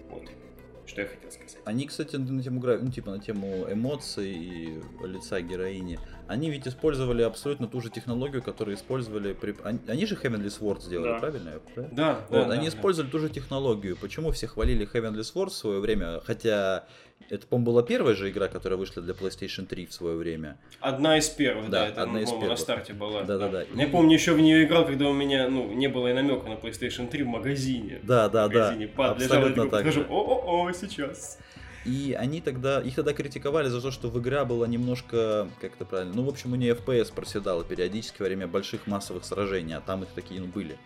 Вот, 0.09 0.29
что 0.85 1.01
я 1.01 1.07
хотел 1.07 1.31
сказать. 1.31 1.57
Они, 1.65 1.87
кстати, 1.87 2.15
на 2.15 2.43
тему, 2.43 2.61
ну, 2.61 2.91
типа, 2.91 3.11
на 3.11 3.19
тему 3.19 3.65
эмоций 3.69 4.31
и 4.31 4.81
лица 5.03 5.41
героини, 5.41 5.99
они 6.27 6.49
ведь 6.49 6.67
использовали 6.67 7.21
абсолютно 7.21 7.67
ту 7.67 7.81
же 7.81 7.89
технологию, 7.89 8.41
которую 8.41 8.75
использовали 8.75 9.33
при... 9.33 9.55
Они, 9.63 9.79
они 9.87 10.05
же 10.05 10.15
Heavenly 10.15 10.47
Sword 10.47 10.81
сделали, 10.81 11.11
Да. 11.13 11.19
правильно? 11.19 11.51
правильно? 11.73 11.95
Да, 11.95 12.19
Вот, 12.29 12.47
да, 12.47 12.53
они 12.53 12.63
да, 12.63 12.69
использовали 12.69 13.09
ту 13.11 13.19
же 13.19 13.29
технологию. 13.29 13.97
Почему 13.97 14.31
все 14.31 14.47
хвалили 14.47 14.87
Heavenly 14.91 15.21
Sword 15.21 15.47
в 15.49 15.53
свое 15.53 15.79
время? 15.79 16.21
Хотя 16.25 16.85
это, 17.29 17.47
по-моему, 17.47 17.71
была 17.71 17.83
первая 17.83 18.15
же 18.15 18.29
игра, 18.29 18.47
которая 18.47 18.77
вышла 18.77 19.01
для 19.01 19.13
PlayStation 19.13 19.65
3 19.65 19.85
в 19.85 19.93
свое 19.93 20.15
время. 20.17 20.57
да. 20.81 20.89
Одна 20.89 21.17
из 21.17 21.29
первых, 21.29 21.69
да, 21.69 21.81
Да, 21.83 21.87
это, 21.87 22.03
одна 22.03 22.19
из 22.21 22.25
по-моему, 22.25 22.35
на 22.35 22.41
первых. 22.55 22.59
старте 22.59 22.93
была. 22.93 23.23
Да-да-да. 23.23 23.63
Я 23.73 23.83
И- 23.85 23.89
помню, 23.89 24.13
еще 24.13 24.33
в 24.33 24.39
нее 24.41 24.63
играл, 24.65 24.85
когда 24.85 25.07
у 25.07 25.13
меня, 25.13 25.47
ну, 25.49 25.71
не 25.73 25.87
было 25.87 26.09
и 26.09 26.13
намека 26.13 26.47
на 26.49 26.53
PlayStation 26.55 27.07
3 27.07 27.23
в 27.23 27.27
магазине. 27.27 27.99
Да, 28.03 28.27
да, 28.29 28.47
в 28.47 28.51
да. 28.51 28.59
магазине 28.65 28.87
пад 28.87 29.19
лежал, 29.19 29.37
я 29.39 29.45
Абсолютно 29.47 29.69
так 29.69 29.91
же. 29.91 30.05
о-о-о, 30.09 30.71
сейчас. 30.73 31.37
И 31.85 32.15
они 32.17 32.39
тогда, 32.39 32.79
их 32.79 32.95
тогда 32.95 33.13
критиковали 33.13 33.67
за 33.67 33.81
то, 33.81 33.91
что 33.91 34.09
в 34.09 34.19
игра 34.19 34.45
была 34.45 34.67
немножко, 34.67 35.49
как 35.59 35.73
это 35.75 35.85
правильно, 35.85 36.13
ну, 36.15 36.23
в 36.23 36.29
общем, 36.29 36.53
у 36.53 36.55
нее 36.55 36.75
FPS 36.75 37.13
проседала 37.13 37.63
периодически 37.63 38.21
во 38.21 38.27
время 38.27 38.47
больших 38.47 38.87
массовых 38.87 39.25
сражений, 39.25 39.75
а 39.75 39.81
там 39.81 40.03
их 40.03 40.09
такие, 40.15 40.39
ну, 40.39 40.47
были. 40.47 40.77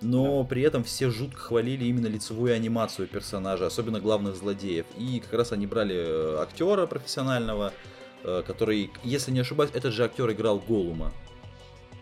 Но 0.00 0.44
при 0.44 0.62
этом 0.62 0.82
все 0.82 1.08
жутко 1.08 1.38
хвалили 1.38 1.84
именно 1.84 2.08
лицевую 2.08 2.54
анимацию 2.54 3.06
персонажа, 3.06 3.66
особенно 3.66 4.00
главных 4.00 4.34
злодеев. 4.36 4.86
И 4.98 5.20
как 5.20 5.32
раз 5.34 5.52
они 5.52 5.66
брали 5.66 5.94
э, 5.96 6.42
актера 6.42 6.86
профессионального, 6.86 7.72
э, 8.24 8.42
который, 8.46 8.90
если 9.04 9.30
не 9.30 9.40
ошибаюсь, 9.40 9.70
этот 9.72 9.94
же 9.94 10.04
актер 10.04 10.30
играл 10.32 10.58
Голума 10.58 11.12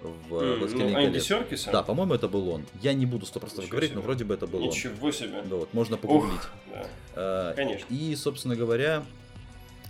в 0.03 0.59
«Властелине 0.59 0.89
ну, 0.89 0.95
колец». 0.95 1.25
Серкиса? 1.25 1.71
Да, 1.73 1.83
по-моему, 1.83 2.15
это 2.15 2.29
был 2.29 2.49
он. 2.49 2.67
Я 2.83 2.95
не 2.95 3.07
буду 3.07 3.27
100% 3.27 3.45
Ничего 3.45 3.67
говорить, 3.69 3.91
но 3.91 4.01
себе. 4.01 4.07
вроде 4.07 4.25
бы 4.25 4.35
это 4.35 4.47
был 4.47 4.63
он. 4.63 4.69
Ничего 4.69 5.11
себе. 5.13 5.43
Да, 5.49 5.57
вот, 5.57 5.73
можно 5.75 5.97
погуглить. 5.97 6.35
Ух, 6.35 6.51
да, 6.73 6.87
Э, 7.15 7.53
конечно. 7.55 7.87
и, 7.91 8.15
собственно 8.17 8.57
говоря, 8.57 9.05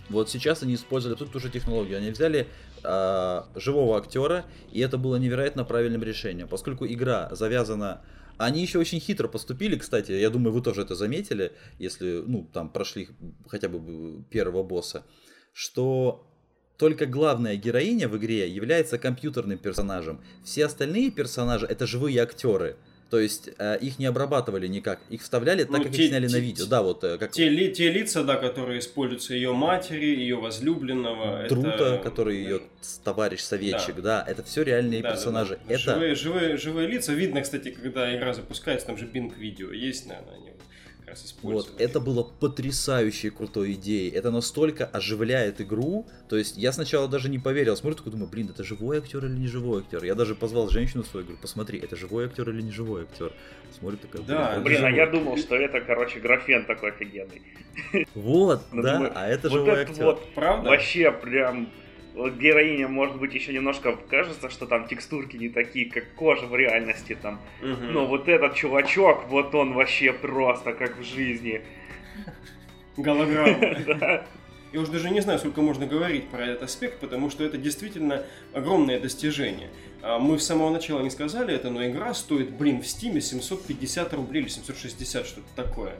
вот 0.09 0.29
сейчас 0.29 0.63
они 0.63 0.75
использовали 0.75 1.13
абсолютно 1.13 1.39
ту 1.39 1.45
же 1.45 1.51
технологию. 1.51 1.97
Они 1.97 2.11
взяли 2.11 2.47
а, 2.83 3.47
живого 3.55 3.97
актера, 3.97 4.45
и 4.71 4.81
это 4.81 4.97
было 4.97 5.15
невероятно 5.15 5.63
правильным 5.63 6.03
решением, 6.03 6.47
поскольку 6.47 6.85
игра 6.85 7.29
завязана. 7.31 8.01
Они 8.37 8.61
еще 8.61 8.79
очень 8.79 8.99
хитро 8.99 9.27
поступили, 9.27 9.77
кстати, 9.77 10.11
я 10.11 10.29
думаю, 10.29 10.53
вы 10.53 10.61
тоже 10.61 10.81
это 10.81 10.95
заметили, 10.95 11.53
если, 11.77 12.23
ну, 12.25 12.49
там 12.51 12.67
прошли 12.69 13.07
хотя 13.47 13.69
бы 13.69 14.23
первого 14.29 14.63
босса, 14.63 15.05
что 15.53 16.27
только 16.77 17.05
главная 17.05 17.55
героиня 17.55 18.07
в 18.07 18.17
игре 18.17 18.47
является 18.49 18.97
компьютерным 18.97 19.57
персонажем. 19.57 20.19
Все 20.43 20.65
остальные 20.65 21.11
персонажи 21.11 21.65
это 21.65 21.85
живые 21.87 22.21
актеры. 22.21 22.75
То 23.09 23.19
есть 23.19 23.49
э, 23.59 23.77
их 23.79 23.99
не 23.99 24.07
обрабатывали 24.07 24.65
никак, 24.65 24.99
их 25.11 25.21
вставляли 25.21 25.65
так, 25.65 25.71
Ну, 25.77 25.83
как 25.83 25.91
те- 25.91 26.03
их 26.05 26.09
сняли 26.09 26.27
те- 26.27 26.33
на 26.33 26.39
видео. 26.39 26.65
Да, 26.65 26.81
вот 26.81 27.03
э, 27.03 27.19
как 27.19 27.31
Те, 27.31 27.47
ли- 27.47 27.71
те 27.71 27.91
лица, 27.91 28.23
да, 28.23 28.37
которые 28.37 28.79
используются 28.79 29.35
ее 29.35 29.53
матери, 29.53 30.05
ее 30.05 30.37
возлюбленного. 30.37 31.47
Друта, 31.47 31.69
это- 31.69 31.99
который 32.03 32.37
ее 32.37 32.61
товарищ 33.03 33.41
советчик, 33.41 34.01
да. 34.01 34.25
это 34.27 34.41
все 34.41 34.63
реальные 34.63 35.03
Да, 35.03 35.09
да, 35.09 35.15
персонажи. 35.15 35.59
да. 35.67 35.73
Это 35.75 35.83
Живые, 35.93 36.15
живые, 36.15 36.57
живые 36.57 36.87
лица. 36.87 37.13
Видно, 37.13 37.41
кстати, 37.41 37.69
когда 37.69 38.15
игра 38.17 38.33
запускается, 38.33 38.87
там 38.87 38.97
же 38.97 39.05
бинг 39.05 39.37
видео 39.37 39.71
есть, 39.71 40.07
наверное, 40.07 40.33
они 40.35 40.49
вот 40.49 40.61
как 41.03 41.09
раз 41.09 41.25
используют. 41.25 41.71
вот, 41.71 41.81
это 41.81 41.99
было 41.99 42.23
потрясающей 42.23 43.29
крутой 43.29 43.73
идеей. 43.73 44.09
Это 44.09 44.31
настолько 44.31 44.85
оживляет 44.85 45.59
игру. 45.61 46.07
То 46.29 46.37
есть 46.37 46.57
я 46.57 46.71
сначала 46.71 47.07
даже 47.07 47.29
не 47.29 47.39
поверил. 47.39 47.75
Смотрю, 47.75 47.97
такой 47.97 48.11
думаю, 48.11 48.29
блин, 48.29 48.49
это 48.49 48.63
живой 48.63 48.99
актер 48.99 49.25
или 49.25 49.37
не 49.37 49.47
живой 49.47 49.81
актер? 49.81 50.03
Я 50.03 50.15
даже 50.15 50.35
позвал 50.35 50.69
женщину 50.69 51.03
свою, 51.03 51.25
говорю, 51.25 51.41
посмотри, 51.41 51.79
это 51.79 51.95
живой 51.95 52.25
актер 52.25 52.49
или 52.49 52.61
не 52.61 52.71
живой 52.71 53.03
актер? 53.03 53.33
Смотрит 53.77 54.01
такая, 54.01 54.21
Да, 54.23 54.53
это 54.53 54.61
Блин, 54.61 54.77
а 54.85 54.89
живой». 54.89 54.95
я 54.95 55.07
думал, 55.07 55.37
что 55.37 55.55
это, 55.55 55.81
короче, 55.81 56.19
графен 56.19 56.65
такой 56.65 56.89
офигенный. 56.91 57.41
Вот, 58.15 58.61
Ну, 58.71 58.81
да, 58.81 59.11
а 59.15 59.27
это 59.27 59.49
живой 59.49 59.81
актер. 59.81 60.05
вот 60.05 60.33
Правда? 60.33 60.69
вообще 60.69 61.11
прям... 61.11 61.69
Героиня, 62.13 62.87
может 62.87 63.17
быть, 63.17 63.33
еще 63.33 63.53
немножко 63.53 63.95
кажется, 64.09 64.49
что 64.49 64.65
там 64.67 64.87
текстурки 64.87 65.35
не 65.35 65.49
такие, 65.49 65.89
как 65.89 66.13
кожа 66.13 66.45
в 66.45 66.55
реальности 66.55 67.17
там. 67.19 67.39
Мгм. 67.61 67.93
Но 67.93 68.05
вот 68.05 68.27
этот 68.27 68.55
чувачок, 68.55 69.25
вот 69.29 69.53
он 69.55 69.73
вообще 69.73 70.13
просто 70.13 70.73
как 70.73 70.97
в 70.97 71.03
жизни. 71.03 71.61
Голограмма. 72.97 74.23
Я 74.73 74.79
уже 74.79 74.91
даже 74.91 75.11
не 75.11 75.21
знаю, 75.21 75.37
сколько 75.37 75.61
можно 75.61 75.85
говорить 75.85 76.29
про 76.29 76.47
этот 76.47 76.63
аспект, 76.63 76.99
потому 76.99 77.29
что 77.29 77.43
это 77.43 77.57
действительно 77.57 78.23
огромное 78.53 78.99
достижение. 78.99 79.69
А, 80.01 80.17
мы 80.17 80.39
с 80.39 80.45
самого 80.45 80.71
начала 80.71 81.01
не 81.01 81.11
сказали 81.11 81.53
это, 81.53 81.69
но 81.69 81.85
игра 81.85 82.13
стоит, 82.15 82.49
блин, 82.49 82.81
в 82.81 82.87
Стиме 82.87 83.21
750 83.21 84.13
рублей 84.15 84.41
или 84.41 84.49
760, 84.49 85.27
что-то 85.27 85.47
такое. 85.55 85.93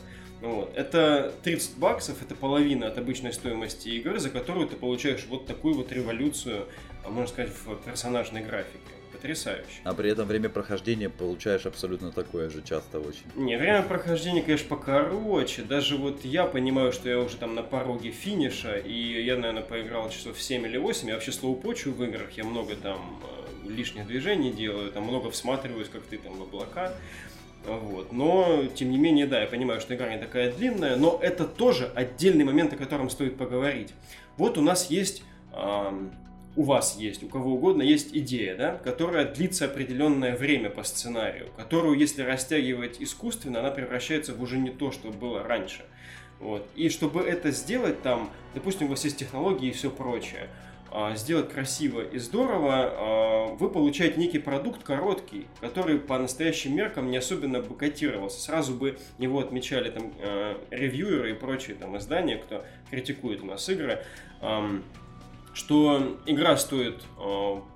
Вот. 0.44 0.74
Это 0.76 1.34
30 1.44 1.78
баксов, 1.78 2.22
это 2.22 2.36
половина 2.36 2.88
от 2.88 2.98
обычной 2.98 3.32
стоимости 3.32 3.88
игры, 3.88 4.20
за 4.20 4.30
которую 4.30 4.68
ты 4.68 4.76
получаешь 4.76 5.26
вот 5.30 5.48
такую 5.48 5.74
вот 5.74 5.94
революцию, 5.94 6.68
а, 7.06 7.10
можно 7.10 7.30
сказать, 7.30 7.52
в 7.66 7.76
персонажной 7.78 8.44
графике. 8.44 8.78
Потрясающе. 9.14 9.80
А 9.86 9.94
при 9.94 10.10
этом 10.10 10.28
время 10.28 10.50
прохождения 10.50 11.10
получаешь 11.10 11.66
абсолютно 11.66 12.12
такое 12.12 12.50
же 12.50 12.62
часто 12.62 13.00
очень. 13.00 13.24
Не, 13.36 13.58
время 13.58 13.84
прохождения, 13.84 14.42
конечно, 14.42 14.68
покороче. 14.68 15.62
Даже 15.62 15.96
вот 15.96 16.26
я 16.26 16.46
понимаю, 16.46 16.92
что 16.92 17.08
я 17.08 17.20
уже 17.20 17.38
там 17.38 17.56
на 17.56 17.64
пороге 17.64 18.12
финиша, 18.12 18.76
и 18.76 19.24
я, 19.24 19.38
наверное, 19.38 19.64
поиграл 19.64 20.10
часов 20.10 20.42
7 20.42 20.66
или 20.66 20.78
8. 20.78 21.08
Я 21.08 21.14
вообще 21.14 21.32
слоупочу 21.32 21.94
в 21.94 22.04
играх, 22.04 22.32
я 22.32 22.44
много 22.44 22.76
там 22.76 23.24
э, 23.64 23.70
лишних 23.70 24.08
движений 24.08 24.52
делаю, 24.52 24.92
там 24.92 25.04
много 25.04 25.32
всматриваюсь, 25.32 25.88
как 25.88 26.02
ты 26.02 26.18
там 26.18 26.34
в 26.34 26.42
облака. 26.42 26.94
Вот. 27.65 28.12
Но, 28.12 28.65
тем 28.75 28.91
не 28.91 28.98
менее, 28.98 29.25
да, 29.25 29.41
я 29.41 29.48
понимаю, 29.48 29.79
что 29.79 29.96
игра 29.96 30.10
не 30.10 30.20
такая 30.20 30.51
длинная, 30.51 30.96
но 30.96 31.17
это 31.22 31.46
тоже 31.46 31.91
отдельный 31.96 32.43
момент, 32.43 32.74
о 32.74 32.77
котором 32.77 33.10
стоит 33.10 33.38
поговорить. 33.38 33.93
Вот 34.38 34.58
у 34.58 34.62
нас 34.62 34.89
есть, 34.89 35.24
э, 35.53 35.91
у 36.55 36.63
вас 36.63 36.98
есть, 36.98 37.24
у 37.24 37.27
кого 37.27 37.53
угодно 37.53 37.82
есть 37.82 38.10
идея, 38.13 38.55
да, 38.55 38.75
которая 38.75 39.25
длится 39.25 39.65
определенное 39.65 40.36
время 40.36 40.70
по 40.70 40.84
сценарию, 40.84 41.50
которую, 41.55 41.98
если 41.98 42.22
растягивать 42.22 43.01
искусственно, 43.01 43.60
она 43.60 43.72
превращается 43.72 44.34
в 44.34 44.41
уже 44.41 44.58
не 44.58 44.70
то, 44.70 44.91
что 44.91 45.10
было 45.10 45.41
раньше. 45.43 45.86
Вот. 46.39 46.67
И 46.75 46.89
чтобы 46.89 47.22
это 47.22 47.51
сделать, 47.51 48.01
там, 48.01 48.29
допустим, 48.53 48.88
у 48.88 48.89
вас 48.89 49.05
есть 49.05 49.17
технологии 49.17 49.70
и 49.70 49.72
все 49.72 49.89
прочее, 49.89 50.50
сделать 51.16 51.52
красиво 51.52 52.02
и 52.02 52.20
здорово, 52.20 52.74
а, 52.76 53.46
вы 53.56 53.70
получаете 53.70 54.20
некий 54.20 54.38
продукт 54.38 54.84
короткий, 54.84 55.48
который 55.60 55.98
по 55.98 56.20
настоящим 56.20 56.76
меркам 56.76 57.10
не 57.10 57.18
особенно 57.18 57.62
бы 57.62 57.76
котировался. 57.76 58.40
Сразу 58.40 58.76
бы 58.76 59.00
его 59.18 59.40
отмечали 59.40 59.90
там 59.90 60.14
а, 60.20 60.62
ревьюеры 60.70 61.32
и 61.32 61.34
прочие 61.34 61.76
там 61.76 61.98
издания, 61.98 62.38
кто 62.38 62.64
критикует 62.92 63.42
у 63.42 63.46
нас 63.48 63.68
игры, 63.70 64.04
что 65.54 66.18
игра 66.26 66.58
стоит 66.58 67.04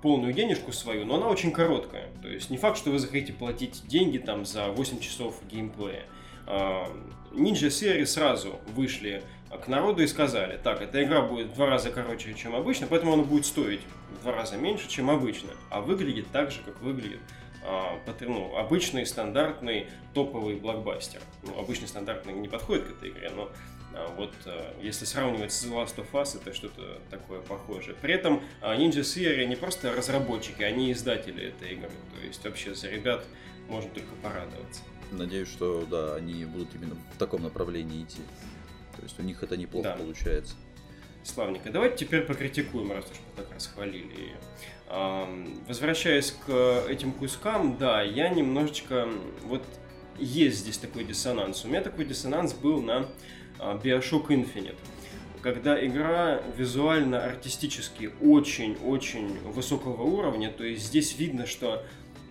полную 0.02 0.32
денежку 0.32 0.72
свою, 0.72 1.04
но 1.04 1.16
она 1.16 1.28
очень 1.28 1.52
короткая. 1.52 2.08
То 2.22 2.28
есть 2.28 2.50
не 2.50 2.56
факт, 2.56 2.76
что 2.76 2.90
вы 2.90 2.98
захотите 2.98 3.32
платить 3.32 3.82
деньги 3.86 4.18
там 4.18 4.44
за 4.44 4.68
8 4.68 5.00
часов 5.00 5.36
геймплея. 5.48 6.04
Ninja 7.32 7.70
серии 7.70 8.04
сразу 8.04 8.58
вышли 8.74 9.22
к 9.56 9.68
народу 9.68 10.02
и 10.02 10.06
сказали, 10.06 10.58
так, 10.62 10.82
эта 10.82 11.02
игра 11.02 11.22
будет 11.22 11.48
в 11.48 11.54
два 11.54 11.66
раза 11.66 11.90
короче, 11.90 12.34
чем 12.34 12.54
обычно, 12.54 12.86
поэтому 12.86 13.14
она 13.14 13.22
будет 13.22 13.46
стоить 13.46 13.80
в 14.10 14.22
два 14.22 14.32
раза 14.32 14.56
меньше, 14.56 14.88
чем 14.88 15.10
обычно, 15.10 15.50
а 15.70 15.80
выглядит 15.80 16.30
так 16.30 16.50
же, 16.50 16.60
как 16.64 16.80
выглядит 16.82 17.20
а, 17.64 17.98
ну, 18.20 18.56
обычный, 18.56 19.04
стандартный, 19.06 19.86
топовый 20.14 20.56
блокбастер. 20.56 21.20
Ну, 21.42 21.58
обычный, 21.58 21.88
стандартный 21.88 22.32
не 22.32 22.48
подходит 22.48 22.84
к 22.86 22.90
этой 22.92 23.10
игре, 23.10 23.30
но 23.34 23.50
а, 23.94 24.14
вот 24.16 24.32
а, 24.46 24.74
если 24.80 25.04
сравнивать 25.04 25.52
с 25.52 25.64
The 25.64 25.72
Last 25.72 25.96
of 25.96 26.10
Us, 26.12 26.40
это 26.40 26.54
что-то 26.54 27.00
такое 27.10 27.40
похожее. 27.40 27.96
При 28.00 28.14
этом 28.14 28.42
а, 28.60 28.76
Ninja 28.76 29.00
Theory 29.00 29.44
не 29.46 29.56
просто 29.56 29.94
разработчики, 29.94 30.62
они 30.62 30.92
издатели 30.92 31.48
этой 31.48 31.72
игры. 31.72 31.90
То 32.14 32.26
есть 32.26 32.44
вообще 32.44 32.74
за 32.74 32.88
ребят 32.88 33.24
можно 33.68 33.90
только 33.90 34.14
порадоваться. 34.22 34.82
Надеюсь, 35.10 35.48
что 35.48 35.86
да, 35.86 36.16
они 36.16 36.44
будут 36.44 36.74
именно 36.74 36.96
в 37.14 37.18
таком 37.18 37.42
направлении 37.42 38.02
идти. 38.02 38.20
То 38.98 39.04
есть 39.04 39.18
у 39.18 39.22
них 39.22 39.42
это 39.42 39.56
неплохо 39.56 39.90
да. 39.90 39.96
получается. 39.96 40.54
Славненько. 41.24 41.70
Давайте 41.70 42.04
теперь 42.04 42.22
покритикуем, 42.22 42.92
раз 42.92 43.04
уж 43.04 43.18
мы 43.18 43.42
так 43.42 43.54
расхвалили 43.54 44.14
ее. 44.18 44.36
Возвращаясь 45.66 46.34
к 46.46 46.84
этим 46.88 47.12
кускам, 47.12 47.76
да, 47.76 48.02
я 48.02 48.28
немножечко... 48.30 49.08
Вот 49.44 49.64
есть 50.18 50.58
здесь 50.58 50.78
такой 50.78 51.04
диссонанс. 51.04 51.64
У 51.64 51.68
меня 51.68 51.82
такой 51.82 52.04
диссонанс 52.04 52.54
был 52.54 52.82
на 52.82 53.08
а, 53.58 53.76
Bioshock 53.76 54.28
Infinite 54.28 54.76
когда 55.40 55.84
игра 55.84 56.42
визуально, 56.56 57.24
артистически 57.24 58.10
очень-очень 58.20 59.38
высокого 59.50 60.02
уровня, 60.02 60.50
то 60.50 60.64
есть 60.64 60.86
здесь 60.86 61.16
видно, 61.18 61.46
что 61.46 61.84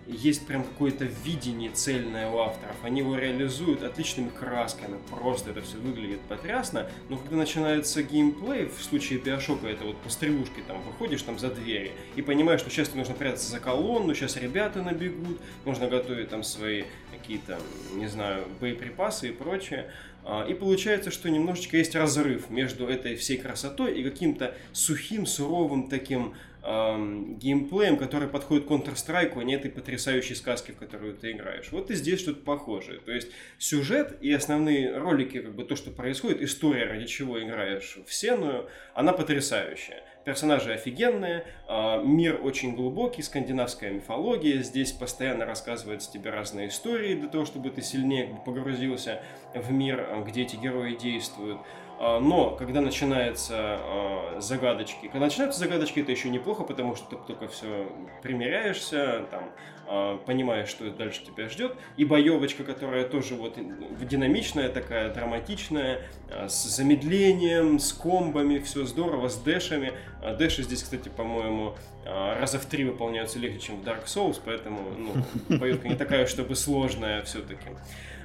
есть 0.08 0.46
прям 0.46 0.64
какое-то 0.64 1.04
видение 1.04 1.70
цельное 1.70 2.30
у 2.30 2.38
авторов. 2.38 2.76
Они 2.82 3.00
его 3.00 3.16
реализуют 3.16 3.82
отличными 3.82 4.30
красками, 4.30 4.98
просто 5.10 5.50
это 5.50 5.60
все 5.60 5.76
выглядит 5.76 6.20
потрясно. 6.22 6.90
Но 7.08 7.18
когда 7.18 7.36
начинается 7.36 8.02
геймплей, 8.02 8.66
в 8.66 8.82
случае 8.82 9.18
Биошока 9.18 9.66
это 9.66 9.84
вот 9.84 9.98
по 9.98 10.08
стрелушке 10.08 10.62
там 10.66 10.80
выходишь 10.82 11.22
там 11.22 11.38
за 11.38 11.50
двери 11.50 11.92
и 12.16 12.22
понимаешь, 12.22 12.60
что 12.60 12.70
сейчас 12.70 12.88
тебе 12.88 13.00
нужно 13.00 13.14
прятаться 13.14 13.50
за 13.50 13.60
колонну, 13.60 14.14
сейчас 14.14 14.36
ребята 14.36 14.82
набегут, 14.82 15.38
нужно 15.66 15.88
готовить 15.88 16.30
там 16.30 16.42
свои 16.42 16.84
какие-то, 17.12 17.58
не 17.94 18.06
знаю, 18.06 18.46
боеприпасы 18.60 19.28
и 19.28 19.32
прочее. 19.32 19.90
А, 20.30 20.44
и 20.46 20.52
получается, 20.52 21.10
что 21.10 21.30
немножечко 21.30 21.78
есть 21.78 21.94
разрыв 21.94 22.50
между 22.50 22.86
этой 22.86 23.16
всей 23.16 23.38
красотой 23.38 23.98
и 23.98 24.04
каким-то 24.04 24.54
сухим, 24.72 25.24
суровым 25.24 25.88
таким 25.88 26.34
эм, 26.62 27.38
геймплеем, 27.38 27.96
который 27.96 28.28
подходит 28.28 28.66
Counter-Strike, 28.66 29.40
а 29.40 29.42
не 29.42 29.54
этой 29.54 29.70
потрясающей 29.70 30.36
сказке, 30.36 30.74
в 30.74 30.76
которую 30.76 31.14
ты 31.14 31.30
играешь. 31.30 31.72
Вот 31.72 31.90
и 31.90 31.94
здесь 31.94 32.20
что-то 32.20 32.42
похожее. 32.42 33.00
То 33.00 33.10
есть 33.10 33.28
сюжет 33.56 34.18
и 34.20 34.30
основные 34.30 34.98
ролики, 34.98 35.40
как 35.40 35.54
бы 35.54 35.64
то, 35.64 35.76
что 35.76 35.90
происходит, 35.90 36.42
история, 36.42 36.84
ради 36.84 37.06
чего 37.06 37.42
играешь 37.42 37.96
в 38.06 38.12
Сеную, 38.12 38.68
она 38.92 39.14
потрясающая. 39.14 40.02
Персонажи 40.28 40.74
офигенные, 40.74 41.46
э, 41.68 42.02
мир 42.04 42.38
очень 42.44 42.76
глубокий, 42.76 43.22
скандинавская 43.22 43.92
мифология. 43.92 44.62
Здесь 44.62 44.92
постоянно 44.92 45.46
рассказываются 45.46 46.12
тебе 46.12 46.28
разные 46.28 46.68
истории 46.68 47.14
для 47.14 47.30
того, 47.30 47.46
чтобы 47.46 47.70
ты 47.70 47.80
сильнее 47.80 48.38
погрузился 48.44 49.22
в 49.54 49.72
мир, 49.72 50.06
где 50.26 50.42
эти 50.42 50.56
герои 50.56 50.96
действуют. 50.96 51.60
А, 52.00 52.20
но 52.20 52.50
когда 52.50 52.80
начинаются 52.80 53.54
а, 53.58 54.40
загадочки, 54.40 55.08
когда 55.08 55.26
начинаются 55.26 55.58
загадочки, 55.58 56.00
это 56.00 56.12
еще 56.12 56.28
неплохо, 56.30 56.62
потому 56.62 56.94
что 56.94 57.16
ты 57.16 57.16
только 57.26 57.48
все 57.48 57.90
примеряешься, 58.22 59.24
там, 59.32 59.50
а, 59.88 60.18
понимаешь, 60.18 60.68
что 60.68 60.88
дальше 60.90 61.24
тебя 61.24 61.48
ждет. 61.48 61.74
И 61.96 62.04
боевочка, 62.04 62.62
которая 62.62 63.04
тоже 63.04 63.34
вот 63.34 63.58
динамичная, 64.00 64.68
такая 64.68 65.12
драматичная, 65.12 66.02
с 66.30 66.64
замедлением, 66.64 67.80
с 67.80 67.92
комбами, 67.92 68.60
все 68.60 68.84
здорово, 68.84 69.28
с 69.28 69.36
дэшами. 69.36 69.92
Дэши 70.38 70.62
здесь, 70.62 70.84
кстати, 70.84 71.08
по-моему, 71.08 71.74
раза 72.04 72.60
в 72.60 72.66
три 72.66 72.84
выполняются 72.84 73.40
легче, 73.40 73.58
чем 73.58 73.80
в 73.80 73.84
Dark 73.84 74.04
Souls, 74.04 74.40
поэтому 74.44 74.80
ну, 74.96 75.58
боевка 75.58 75.88
не 75.88 75.96
такая, 75.96 76.26
чтобы 76.26 76.54
сложная 76.54 77.22
все-таки. 77.22 77.70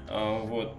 Вот. 0.10 0.76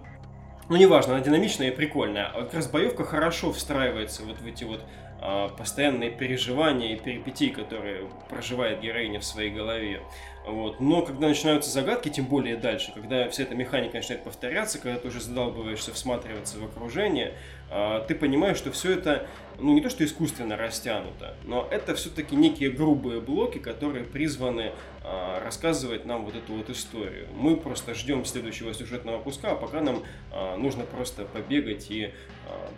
Ну, 0.67 0.77
неважно, 0.77 1.13
она 1.13 1.23
динамичная 1.23 1.69
и 1.69 1.71
прикольная. 1.71 2.25
А 2.27 2.43
как 2.43 2.55
раз 2.55 2.67
боевка 2.67 3.03
хорошо 3.03 3.53
встраивается 3.53 4.23
вот 4.23 4.39
в 4.39 4.47
эти 4.47 4.63
вот 4.63 4.81
а, 5.21 5.49
постоянные 5.49 6.09
переживания 6.09 6.93
и 6.93 6.99
перипетии, 6.99 7.49
которые 7.49 8.09
проживает 8.29 8.81
героиня 8.81 9.19
в 9.19 9.25
своей 9.25 9.51
голове. 9.51 10.01
Вот. 10.45 10.79
Но 10.79 11.03
когда 11.03 11.27
начинаются 11.27 11.69
загадки, 11.69 12.09
тем 12.09 12.25
более 12.25 12.57
дальше, 12.57 12.91
когда 12.93 13.29
вся 13.29 13.43
эта 13.43 13.55
механика 13.55 13.97
начинает 13.97 14.23
повторяться, 14.23 14.79
когда 14.79 14.99
ты 14.99 15.07
уже 15.07 15.21
задалбываешься 15.21 15.93
всматриваться 15.93 16.59
в 16.59 16.65
окружение, 16.65 17.33
а, 17.69 18.01
ты 18.01 18.15
понимаешь, 18.15 18.57
что 18.57 18.71
все 18.71 18.93
это, 18.93 19.27
ну 19.59 19.73
не 19.73 19.81
то 19.81 19.89
что 19.89 20.03
искусственно 20.03 20.57
растянуто, 20.57 21.35
но 21.43 21.67
это 21.71 21.95
все-таки 21.95 22.35
некие 22.35 22.71
грубые 22.71 23.21
блоки, 23.21 23.59
которые 23.59 24.03
призваны 24.03 24.71
а, 25.07 25.39
рассказывать 25.43 26.05
нам 26.05 26.25
вот 26.25 26.35
эту 26.35 26.53
вот 26.53 26.69
историю. 26.71 27.27
Мы 27.31 27.57
просто 27.57 27.93
ждем 27.93 28.25
следующего 28.25 28.73
сюжетного 28.73 29.21
куска, 29.21 29.51
а 29.51 29.55
пока 29.55 29.81
нам 29.81 30.03
а, 30.31 30.57
нужно 30.57 30.83
просто 30.83 31.25
побегать 31.25 31.91
и 31.91 32.11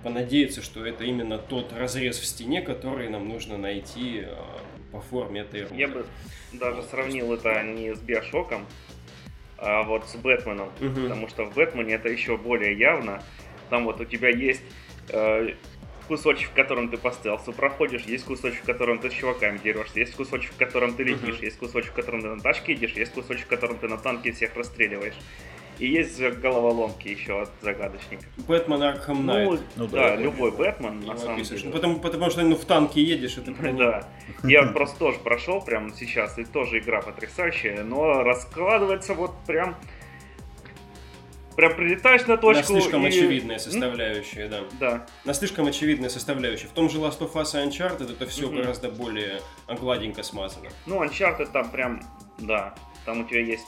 понадеяться, 0.03 0.61
что 0.61 0.85
это 0.85 1.03
именно 1.03 1.37
тот 1.37 1.73
разрез 1.73 2.17
в 2.17 2.25
стене, 2.25 2.61
который 2.61 3.09
нам 3.09 3.27
нужно 3.27 3.57
найти 3.57 4.25
по 4.91 5.01
форме 5.01 5.41
этой 5.41 5.63
руки. 5.63 5.75
Я 5.75 5.87
бы 5.87 6.05
даже 6.53 6.83
сравнил 6.83 7.33
это 7.33 7.63
не 7.63 7.93
с 7.93 7.99
Биошоком, 7.99 8.65
а 9.57 9.83
вот 9.83 10.07
с 10.07 10.15
Бэтменом. 10.15 10.69
Угу. 10.81 11.01
Потому 11.01 11.27
что 11.27 11.45
в 11.45 11.53
Бэтмене 11.53 11.95
это 11.95 12.09
еще 12.09 12.37
более 12.37 12.77
явно. 12.77 13.21
Там 13.69 13.85
вот 13.85 13.99
у 13.99 14.05
тебя 14.05 14.29
есть 14.29 14.61
э, 15.09 15.55
кусочек, 16.07 16.49
в 16.49 16.53
котором 16.53 16.89
ты 16.89 16.97
по 16.97 17.11
стелсу 17.11 17.53
проходишь, 17.53 18.03
есть 18.03 18.25
кусочек, 18.25 18.63
в 18.63 18.65
котором 18.65 18.99
ты 18.99 19.09
с 19.09 19.13
чуваками 19.13 19.59
дерешься, 19.63 19.99
есть 19.99 20.15
кусочек, 20.15 20.51
в 20.53 20.57
котором 20.57 20.93
ты 20.93 21.03
летишь, 21.03 21.35
uh-huh. 21.35 21.45
есть 21.45 21.57
кусочек, 21.57 21.91
в 21.91 21.95
котором 21.95 22.21
ты 22.21 22.27
на 22.27 22.39
тачке 22.39 22.73
едешь, 22.73 22.93
есть 22.93 23.13
кусочек, 23.13 23.45
в 23.45 23.49
котором 23.49 23.77
ты 23.77 23.87
на 23.87 23.97
танке 23.97 24.31
всех 24.31 24.55
расстреливаешь. 24.55 25.15
И 25.79 25.87
есть 25.87 26.19
головоломки 26.19 27.07
еще 27.07 27.43
от 27.43 27.49
загадочника. 27.61 28.23
Batman 28.47 28.81
Arkham 28.81 29.25
Knight. 29.25 29.49
Ну, 29.49 29.59
ну 29.75 29.87
да, 29.87 30.09
да, 30.09 30.15
любой 30.15 30.51
Бэтмен, 30.51 31.01
на 31.01 31.17
самом 31.17 31.43
деле. 31.43 31.61
Ну, 31.65 31.71
потому, 31.71 31.99
потому 31.99 32.29
что 32.31 32.41
ну, 32.41 32.55
в 32.55 32.65
танке 32.65 33.03
едешь, 33.03 33.37
это 33.37 33.51
Да. 33.73 34.07
Я 34.43 34.63
просто 34.63 34.97
тоже 34.97 35.19
прошел 35.19 35.61
прямо 35.61 35.91
сейчас, 35.93 36.39
и 36.39 36.45
тоже 36.45 36.79
игра 36.79 37.01
потрясающая, 37.01 37.83
но 37.83 38.23
раскладывается 38.23 39.13
вот 39.13 39.35
прям 39.45 39.75
прям 41.57 41.75
прилетаешь 41.75 42.21
на 42.21 42.35
На 42.35 42.37
точку 42.37 42.73
слишком 42.73 43.03
и- 43.05 43.09
очевидная 43.09 43.59
составляющая, 43.59 44.47
да. 44.47 44.61
Да. 44.79 45.05
На 45.25 45.33
слишком 45.33 45.67
очевидная 45.67 46.09
составляющая. 46.09 46.67
В 46.67 46.71
том 46.71 46.89
же 46.89 46.99
Last 46.99 47.19
of 47.19 47.33
Us 47.33 47.61
и 47.61 47.67
Uncharted 47.67 48.13
это 48.13 48.25
все 48.27 48.47
Мгм. 48.47 48.57
гораздо 48.61 48.89
более 48.89 49.41
гладенько 49.67 50.23
смазано. 50.23 50.69
Ну, 50.85 51.03
Uncharted 51.03 51.51
там 51.51 51.69
прям, 51.71 52.01
да, 52.37 52.73
там 53.05 53.21
у 53.21 53.23
тебя 53.25 53.41
есть... 53.41 53.65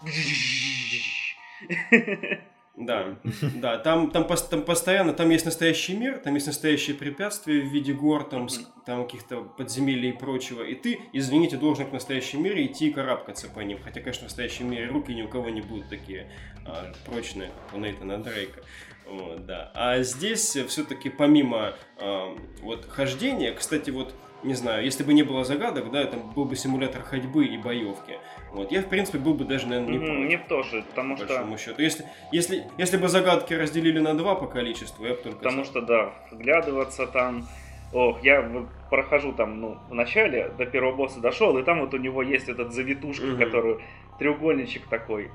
Да, 2.78 3.16
да, 3.56 3.76
там, 3.78 4.10
там, 4.12 4.24
там 4.24 4.62
постоянно, 4.62 5.12
там 5.12 5.28
есть 5.30 5.44
настоящий 5.44 5.96
мир, 5.96 6.18
там 6.18 6.34
есть 6.34 6.46
настоящие 6.46 6.94
препятствия 6.94 7.60
в 7.60 7.66
виде 7.66 7.92
гор, 7.92 8.22
там, 8.22 8.48
там 8.86 9.04
каких-то 9.04 9.42
подземелий 9.42 10.10
и 10.10 10.12
прочего, 10.12 10.62
и 10.62 10.76
ты, 10.76 11.00
извините, 11.12 11.56
должен 11.56 11.88
к 11.88 11.92
настоящему 11.92 12.42
миру 12.42 12.62
идти 12.62 12.88
и 12.88 12.92
карабкаться 12.92 13.48
по 13.48 13.60
ним, 13.60 13.80
хотя, 13.82 14.00
конечно, 14.00 14.20
в 14.20 14.24
настоящем 14.24 14.70
мире 14.70 14.86
руки 14.86 15.12
ни 15.12 15.22
у 15.22 15.28
кого 15.28 15.48
не 15.48 15.60
будут 15.60 15.88
такие 15.88 16.30
а, 16.64 16.92
прочные, 17.04 17.50
как 17.66 17.76
у 17.76 17.80
Нейтана 17.80 18.22
Дрейка. 18.22 18.60
Вот, 19.06 19.44
да. 19.44 19.72
А 19.74 20.00
здесь 20.02 20.56
все-таки 20.68 21.08
помимо 21.08 21.74
а, 21.96 22.36
вот 22.60 22.84
хождения, 22.84 23.52
кстати, 23.52 23.90
вот 23.90 24.14
не 24.44 24.54
знаю, 24.54 24.84
если 24.84 25.02
бы 25.02 25.14
не 25.14 25.24
было 25.24 25.44
загадок, 25.44 25.90
да, 25.90 26.04
там 26.04 26.30
был 26.32 26.44
бы 26.44 26.54
симулятор 26.54 27.02
ходьбы 27.02 27.46
и 27.46 27.58
боевки. 27.58 28.18
Вот, 28.52 28.72
я, 28.72 28.82
в 28.82 28.86
принципе, 28.86 29.18
был 29.18 29.34
бы 29.34 29.44
даже, 29.44 29.66
наверное, 29.66 29.92
не 29.92 29.98
Мгм, 29.98 30.06
против 30.06 30.24
Мне 30.24 30.38
тоже, 30.38 30.84
потому 30.88 31.16
по 31.16 31.24
что... 31.24 31.58
счету. 31.58 31.82
Если, 31.82 32.04
если, 32.32 32.64
если 32.78 32.96
бы 32.96 33.08
загадки 33.08 33.54
разделили 33.54 33.98
на 33.98 34.16
два 34.16 34.34
по 34.34 34.46
количеству, 34.46 35.04
я 35.04 35.14
бы 35.14 35.20
только... 35.20 35.38
Потому 35.38 35.64
что, 35.64 35.80
да, 35.80 36.12
вглядываться 36.30 37.06
там... 37.06 37.46
Ох, 37.92 38.22
я 38.22 38.42
вот 38.42 38.68
прохожу 38.90 39.32
там, 39.32 39.60
ну, 39.60 39.78
в 39.88 39.94
начале, 39.94 40.50
до 40.58 40.66
первого 40.66 40.94
босса 40.94 41.20
дошел, 41.20 41.56
и 41.56 41.62
там 41.62 41.80
вот 41.80 41.94
у 41.94 41.96
него 41.96 42.22
есть 42.22 42.48
этот 42.48 42.72
завитушка, 42.74 43.34
который 43.36 43.78
треугольничек 44.18 44.86
такой. 44.88 45.30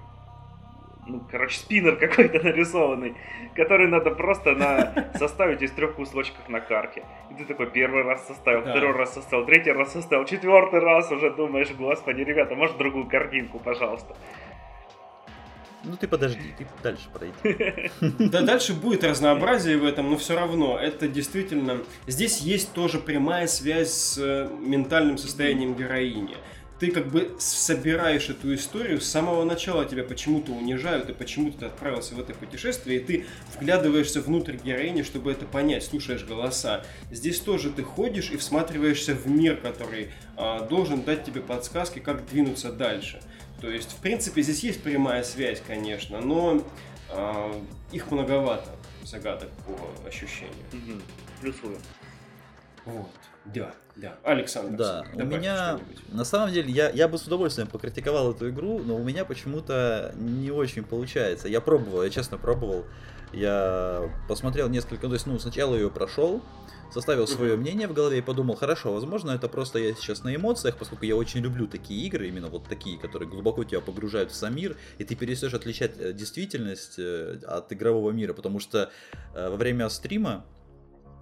Ну, 1.05 1.21
короче, 1.29 1.57
спиннер 1.57 1.97
какой-то 1.97 2.39
нарисованный, 2.43 3.15
который 3.55 3.87
надо 3.87 4.11
просто 4.11 4.53
на... 4.53 5.11
составить 5.19 5.61
из 5.61 5.71
трех 5.71 5.95
кусочков 5.95 6.47
на 6.49 6.59
карте. 6.61 7.03
И 7.31 7.33
ты 7.35 7.45
такой 7.45 7.69
первый 7.69 8.03
раз 8.03 8.25
составил, 8.27 8.63
Да. 8.63 8.71
второй 8.71 8.93
раз 8.93 9.13
составил, 9.13 9.45
третий 9.45 9.71
раз 9.71 9.91
составил, 9.93 10.25
четвертый 10.25 10.79
раз 10.79 11.11
уже 11.11 11.31
думаешь, 11.31 11.71
господи, 11.71 12.21
ребята, 12.21 12.55
может 12.55 12.77
другую 12.77 13.07
картинку, 13.07 13.59
пожалуйста. 13.59 14.15
Ну 15.85 15.97
ты 15.97 16.07
подожди, 16.07 16.53
ты 16.57 16.65
дальше 16.81 17.09
пройди. 17.13 17.91
Да, 18.29 18.41
дальше 18.41 18.73
будет 18.73 19.03
разнообразие 19.03 19.77
в 19.77 19.83
этом, 19.83 20.09
но 20.09 20.17
все 20.17 20.35
равно 20.35 20.79
это 20.79 21.09
действительно... 21.09 21.79
Здесь 22.07 22.39
есть 22.39 22.71
тоже 22.73 22.99
прямая 22.99 23.47
связь 23.47 23.91
с 23.91 24.17
э, 24.17 24.49
ментальным 24.59 25.17
состоянием 25.17 25.73
героини. 25.73 26.37
Ты 26.79 26.91
как 26.91 27.07
бы 27.07 27.35
собираешь 27.39 28.29
эту 28.29 28.53
историю, 28.53 28.99
с 28.99 29.05
самого 29.05 29.43
начала 29.43 29.85
тебя 29.85 30.03
почему-то 30.03 30.51
унижают, 30.51 31.09
и 31.09 31.13
почему-то 31.13 31.59
ты 31.59 31.65
отправился 31.67 32.15
в 32.15 32.19
это 32.19 32.33
путешествие, 32.33 32.99
и 32.99 33.03
ты 33.03 33.25
вглядываешься 33.55 34.21
внутрь 34.21 34.57
героини, 34.57 35.03
чтобы 35.03 35.31
это 35.31 35.45
понять, 35.45 35.83
слушаешь 35.83 36.23
голоса. 36.23 36.83
Здесь 37.11 37.39
тоже 37.39 37.69
ты 37.71 37.83
ходишь 37.83 38.31
и 38.31 38.37
всматриваешься 38.37 39.13
в 39.13 39.27
мир, 39.27 39.57
который 39.57 40.11
а, 40.35 40.61
должен 40.67 41.03
дать 41.03 41.23
тебе 41.23 41.41
подсказки, 41.41 41.99
как 41.99 42.27
двинуться 42.29 42.71
дальше. 42.71 43.21
То 43.61 43.69
есть, 43.69 43.91
в 43.91 43.97
принципе, 44.01 44.41
здесь 44.41 44.63
есть 44.63 44.83
прямая 44.83 45.23
связь, 45.23 45.61
конечно, 45.65 46.19
но 46.19 46.65
а, 47.09 47.63
их 47.91 48.11
многовато, 48.11 48.69
загадок 49.03 49.49
по 49.65 50.07
ощущению. 50.07 50.53
Мгм. 50.73 51.01
Плюсую. 51.39 51.77
Вот, 52.85 53.11
да, 53.45 53.73
да. 53.95 54.17
Александр, 54.23 54.77
Да, 54.77 55.05
у 55.13 55.25
меня, 55.25 55.79
на 56.11 56.23
самом 56.23 56.51
деле, 56.51 56.71
я, 56.71 56.89
я 56.89 57.07
бы 57.07 57.17
с 57.17 57.23
удовольствием 57.23 57.67
покритиковал 57.67 58.31
эту 58.31 58.49
игру, 58.49 58.79
но 58.79 58.95
у 58.95 59.03
меня 59.03 59.25
почему-то 59.25 60.13
не 60.15 60.49
очень 60.49 60.83
получается. 60.83 61.47
Я 61.47 61.61
пробовал, 61.61 62.03
я 62.03 62.09
честно 62.09 62.37
пробовал. 62.37 62.85
Я 63.33 64.09
посмотрел 64.27 64.69
несколько, 64.69 65.07
то 65.07 65.13
есть, 65.13 65.25
ну, 65.25 65.39
сначала 65.39 65.75
ее 65.75 65.89
прошел, 65.89 66.41
составил 66.93 67.27
свое 67.27 67.57
мнение 67.57 67.87
в 67.87 67.93
голове 67.93 68.19
и 68.19 68.21
подумал, 68.21 68.55
хорошо, 68.55 68.93
возможно, 68.93 69.31
это 69.31 69.49
просто 69.49 69.79
я 69.79 69.93
сейчас 69.95 70.23
на 70.23 70.35
эмоциях, 70.35 70.77
поскольку 70.77 71.05
я 71.05 71.15
очень 71.15 71.41
люблю 71.41 71.67
такие 71.67 72.05
игры, 72.05 72.27
именно 72.27 72.47
вот 72.47 72.65
такие, 72.65 72.99
которые 72.99 73.27
глубоко 73.27 73.63
тебя 73.63 73.81
погружают 73.81 74.31
в 74.31 74.35
сам 74.35 74.55
мир, 74.55 74.77
и 74.99 75.03
ты 75.03 75.15
перестаешь 75.15 75.55
отличать 75.55 75.97
э, 75.97 76.13
действительность 76.13 76.99
э, 76.99 77.39
от 77.47 77.73
игрового 77.73 78.11
мира, 78.11 78.33
потому 78.33 78.59
что 78.59 78.91
э, 79.33 79.49
во 79.49 79.55
время 79.57 79.89
стрима 79.89 80.45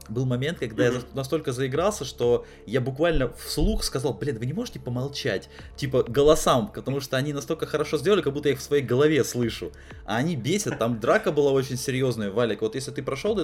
был 0.09 0.25
момент, 0.25 0.59
когда 0.59 0.85
я 0.85 0.91
Мгм. 0.91 1.01
за- 1.01 1.07
настолько 1.15 1.51
заигрался, 1.53 2.05
что 2.05 2.45
я 2.65 2.81
буквально 2.81 3.31
вслух 3.33 3.83
сказал, 3.83 4.13
блин, 4.13 4.37
вы 4.39 4.45
не 4.45 4.53
можете 4.53 4.79
помолчать? 4.79 5.49
Типа 5.75 6.03
голосам, 6.03 6.71
потому 6.73 6.99
что 6.99 7.17
они 7.17 7.33
настолько 7.33 7.65
хорошо 7.65 7.97
сделали, 7.97 8.21
как 8.21 8.33
будто 8.33 8.49
я 8.49 8.53
их 8.53 8.59
в 8.59 8.63
своей 8.63 8.83
голове 8.83 9.23
слышу. 9.23 9.71
А 10.05 10.17
они 10.17 10.35
бесят, 10.35 10.79
там 10.79 10.99
драка 10.99 11.31
была 11.31 11.51
очень 11.51 11.77
серьезная, 11.77 12.31
Валик. 12.31 12.61
Вот 12.61 12.75
если 12.75 12.91
ты 12.91 13.03
прошел, 13.03 13.39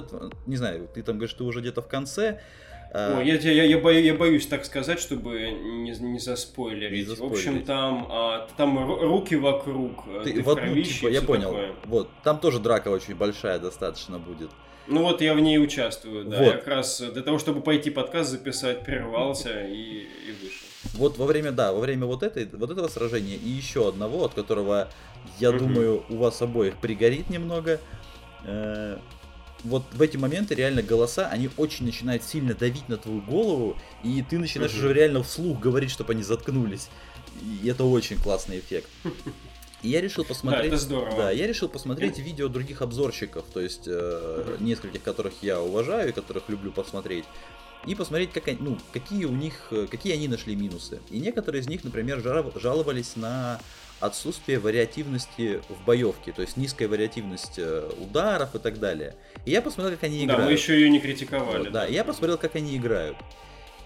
не 0.46 0.56
знаю, 0.56 0.88
ты 0.92 1.02
там 1.02 1.16
говоришь, 1.16 1.34
ты 1.34 1.44
уже 1.44 1.60
где-то 1.60 1.80
в 1.82 1.88
конце. 1.88 2.40
а, 2.92 3.18
Ой, 3.18 3.26
я, 3.26 3.34
я, 3.34 3.64
я, 3.64 3.78
бою- 3.78 4.02
я 4.02 4.14
боюсь 4.14 4.46
так 4.46 4.64
сказать, 4.64 4.98
чтобы 4.98 5.38
не, 5.50 5.90
не 5.90 6.18
заспойлерить. 6.18 7.06
Не 7.08 7.14
В 7.14 7.22
общем, 7.22 7.34
заспойлерить. 7.36 7.66
там, 7.66 8.06
а, 8.10 8.48
там 8.56 8.78
ру- 8.78 9.00
руки 9.02 9.36
вокруг, 9.36 10.04
э, 10.06 10.22
ты 10.24 10.32
ты, 10.32 10.42
в 10.42 10.48
одну, 10.48 10.74
типа, 10.82 11.08
я 11.08 11.20
понял. 11.20 11.50
такое. 11.50 11.72
Вот, 11.84 12.08
там 12.24 12.40
тоже 12.40 12.58
драка 12.60 12.88
очень 12.88 13.14
большая 13.14 13.58
достаточно 13.58 14.18
будет. 14.18 14.50
Ну 14.88 15.02
вот 15.02 15.20
я 15.20 15.34
в 15.34 15.40
ней 15.40 15.58
участвую, 15.58 16.24
да. 16.24 16.38
Вот. 16.38 16.46
Я 16.46 16.52
как 16.58 16.66
раз 16.68 17.00
для 17.00 17.22
того, 17.22 17.38
чтобы 17.38 17.60
пойти 17.60 17.90
подкаст 17.90 18.30
записать, 18.30 18.84
прервался 18.84 19.66
и, 19.66 19.74
и 19.74 20.32
вышел. 20.42 20.66
Вот 20.94 21.18
во 21.18 21.26
время, 21.26 21.52
да, 21.52 21.72
во 21.72 21.80
время 21.80 22.06
вот, 22.06 22.22
этой, 22.22 22.46
вот 22.46 22.70
этого 22.70 22.88
сражения 22.88 23.36
и 23.36 23.48
еще 23.48 23.86
одного, 23.88 24.24
от 24.24 24.34
которого, 24.34 24.88
я 25.38 25.50
Мгм. 25.52 25.58
думаю, 25.58 26.04
у 26.08 26.16
вас 26.16 26.40
обоих 26.40 26.76
пригорит 26.78 27.28
немного. 27.30 27.80
э, 28.44 28.98
вот 29.64 29.82
в 29.92 30.00
эти 30.00 30.16
моменты 30.16 30.54
реально 30.54 30.82
голоса, 30.82 31.28
они 31.28 31.50
очень 31.56 31.84
начинают 31.84 32.22
сильно 32.22 32.54
давить 32.54 32.88
на 32.88 32.96
твою 32.96 33.20
голову, 33.20 33.76
и 34.04 34.22
ты 34.22 34.38
начинаешь 34.38 34.72
Мгм. 34.72 34.80
уже 34.84 34.94
реально 34.94 35.22
вслух 35.24 35.58
говорить, 35.58 35.90
чтобы 35.90 36.12
они 36.12 36.22
заткнулись. 36.22 36.88
И 37.42 37.68
это 37.68 37.84
очень 37.84 38.16
классный 38.16 38.60
эффект. 38.60 38.88
И 39.82 39.88
я 39.88 40.00
решил 40.00 40.24
посмотреть... 40.24 40.70
Да, 40.70 40.76
это 40.76 40.76
здорово. 40.76 41.16
Да, 41.16 41.30
я 41.30 41.46
решил 41.46 41.68
посмотреть 41.68 42.18
видео 42.18 42.48
других 42.48 42.82
обзорщиков, 42.82 43.44
то 43.52 43.60
есть 43.60 43.84
э, 43.86 44.56
нескольких, 44.60 45.02
которых 45.02 45.34
я 45.42 45.60
уважаю 45.60 46.08
и 46.08 46.12
которых 46.12 46.48
люблю 46.48 46.72
посмотреть. 46.72 47.24
И 47.86 47.94
посмотреть, 47.94 48.32
как 48.32 48.48
они, 48.48 48.58
ну, 48.60 48.78
какие 48.92 49.24
у 49.24 49.30
них, 49.32 49.68
э, 49.70 49.86
какие 49.88 50.14
они 50.14 50.26
нашли 50.26 50.56
минусы. 50.56 51.00
И 51.10 51.20
некоторые 51.20 51.60
из 51.62 51.68
них, 51.68 51.84
например, 51.84 52.18
жал- 52.20 52.52
жаловались 52.58 53.14
на 53.14 53.60
отсутствие 54.00 54.58
вариативности 54.58 55.60
в 55.68 55.84
боевке, 55.84 56.32
то 56.32 56.42
есть 56.42 56.56
низкая 56.56 56.88
вариативность 56.88 57.58
э, 57.58 57.88
ударов 58.00 58.54
и 58.54 58.58
так 58.58 58.78
далее. 58.80 59.14
И 59.44 59.50
я 59.52 59.62
посмотрел, 59.62 59.94
как 59.96 60.04
они 60.04 60.18
Да, 60.18 60.24
играют. 60.24 60.44
мы 60.46 60.52
еще 60.52 60.74
ее 60.74 60.90
не 60.90 60.98
критиковали. 61.00 61.68
Да, 61.68 61.86
и 61.86 61.94
я 61.94 62.02
посмотрел, 62.04 62.36
как 62.38 62.56
они 62.56 62.76
играют. 62.76 63.16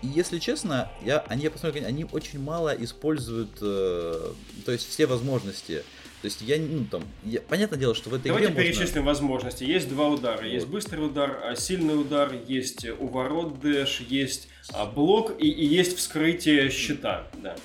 И 0.03 0.07
если 0.09 0.39
честно, 0.39 0.91
я, 1.05 1.21
они, 1.29 1.45
я 1.45 1.51
посмотрел, 1.51 1.83
как 1.85 1.89
они 1.93 2.07
очень 2.13 2.41
мало 2.41 2.71
используют, 2.71 3.51
э, 3.61 4.33
то 4.65 4.73
есть 4.73 4.89
все 4.89 5.07
возможности. 5.07 5.85
То 6.23 6.27
есть 6.27 6.41
я, 6.43 6.57
ну 6.59 6.85
там, 6.91 7.03
я- 7.25 7.41
понятное 7.41 7.79
дело, 7.79 7.95
что 7.95 8.11
в 8.11 8.15
этой 8.15 8.29
Давайте 8.29 8.49
игре 8.53 8.55
можно- 8.65 8.73
перечислим 8.75 9.05
возможности. 9.05 9.65
Есть 9.65 9.89
два 9.89 10.09
удара. 10.09 10.47
Есть 10.47 10.67
Вот. 10.67 10.73
быстрый 10.75 11.05
удар, 11.05 11.41
а, 11.45 11.57
сильный 11.57 12.01
удар, 12.01 12.33
есть 12.47 12.85
уворот 12.99 13.61
дэш, 13.61 14.01
есть 14.09 14.49
а, 14.73 14.87
блок 14.87 15.35
и, 15.41 15.49
и 15.49 15.65
есть 15.67 15.97
вскрытие 15.99 16.71
щита. 16.71 17.27
Да. 17.43 17.57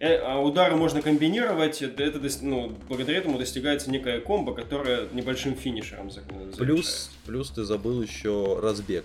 Э, 0.00 0.16
а 0.18 0.38
удары 0.40 0.76
можно 0.76 1.02
комбинировать, 1.02 1.80
это, 1.82 2.20
ну, 2.42 2.76
благодаря 2.88 3.18
этому 3.18 3.38
достигается 3.38 3.90
некая 3.90 4.20
комбо, 4.20 4.54
которая 4.54 5.08
небольшим 5.12 5.54
финишером 5.56 6.10
за- 6.10 6.20
Плюс, 6.56 7.10
плюс 7.26 7.50
ты 7.50 7.64
забыл 7.64 8.02
еще 8.02 8.58
разбег. 8.60 9.04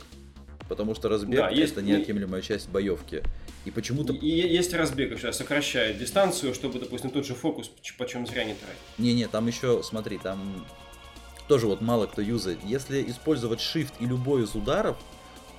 Потому 0.70 0.94
что 0.96 1.10
разбег 1.10 1.36
Да, 1.40 1.50
есть- 1.50 1.74
это 1.74 1.82
неотъемлемая 1.82 2.42
часть 2.42 2.70
боевки. 2.70 3.24
И 3.66 3.72
почему-то. 3.72 4.14
И, 4.14 4.18
и 4.20 4.54
есть 4.54 4.74
разбег 4.74 5.12
еще, 5.12 5.34
сокращает 5.34 5.98
дистанцию, 5.98 6.54
чтобы, 6.54 6.80
допустим, 6.80 7.10
тот 7.10 7.26
же 7.26 7.34
фокус 7.34 7.70
почем 7.98 8.26
зря 8.26 8.46
не 8.46 8.54
тратить. 8.54 8.78
Не-не, 9.00 9.28
там 9.28 9.48
еще, 9.48 9.82
смотри, 9.84 10.20
там 10.20 10.66
тоже 11.48 11.66
вот 11.66 11.82
мало 11.82 12.06
кто 12.06 12.22
юзает. 12.22 12.60
Если 12.64 13.04
использовать 13.10 13.60
shift 13.60 13.94
и 14.00 14.06
любой 14.06 14.44
из 14.44 14.54
ударов, 14.56 14.96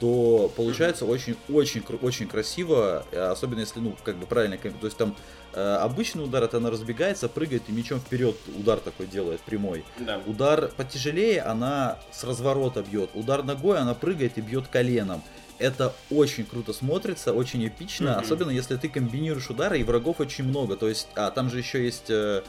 то 0.01 0.51
получается 0.57 1.05
очень-очень 1.05 1.85
очень 2.01 2.27
красиво, 2.27 3.05
э, 3.13 3.21
особенно 3.21 3.61
если, 3.61 3.81
ну, 3.81 3.95
как 4.03 4.17
бы 4.17 4.27
правильно, 4.27 4.57
то 4.57 4.87
есть 4.87 4.97
там 4.97 5.15
э, 5.53 5.61
обычный 5.61 6.25
удар, 6.25 6.43
это 6.43 6.57
она 6.57 6.71
разбегается, 6.71 7.29
прыгает 7.29 7.65
и 7.69 7.73
мечом 7.73 8.01
вперед 8.01 8.35
удар 8.59 8.79
такой 8.79 9.07
делает, 9.07 9.41
прямой. 9.41 9.85
Да. 9.99 10.21
Удар 10.27 10.69
потяжелее, 10.77 11.43
она 11.43 11.99
с 12.13 12.25
разворота 12.25 12.83
бьет. 12.83 13.11
Удар 13.15 13.43
ногой, 13.45 13.79
она 13.79 13.95
прыгает 13.95 14.39
и 14.39 14.41
бьет 14.41 14.69
коленом. 14.69 15.23
Это 15.59 15.95
очень 16.11 16.47
круто 16.47 16.73
смотрится, 16.73 17.35
очень 17.35 17.67
эпично, 17.67 18.13
Мгм. 18.13 18.21
особенно 18.21 18.51
если 18.51 18.77
ты 18.77 18.89
комбинируешь 18.89 19.51
удары, 19.51 19.79
и 19.79 19.85
врагов 19.85 20.19
очень 20.19 20.45
много. 20.45 20.77
То 20.77 20.89
есть, 20.89 21.09
а 21.15 21.31
там 21.31 21.51
же 21.51 21.59
еще 21.59 21.85
есть 21.85 22.09
э, 22.09 22.43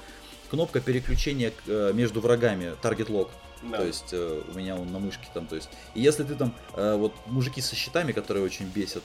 кнопка 0.50 0.80
переключения 0.80 1.52
э, 1.68 1.92
между 1.94 2.22
врагами, 2.22 2.76
target 2.82 3.08
lock. 3.08 3.28
Да. 3.64 3.78
То 3.78 3.86
есть 3.86 4.10
э, 4.12 4.42
у 4.54 4.58
меня 4.58 4.76
он 4.76 4.92
на 4.92 5.00
мышке 5.00 5.28
там, 5.34 5.48
то 5.48 5.56
есть. 5.56 5.70
И 5.94 6.02
если 6.02 6.24
ты 6.24 6.36
там, 6.36 6.54
э, 6.76 6.96
вот 6.96 7.14
мужики 7.28 7.62
со 7.62 7.76
щитами, 7.76 8.12
которые 8.12 8.44
очень 8.44 8.66
бесят, 8.66 9.04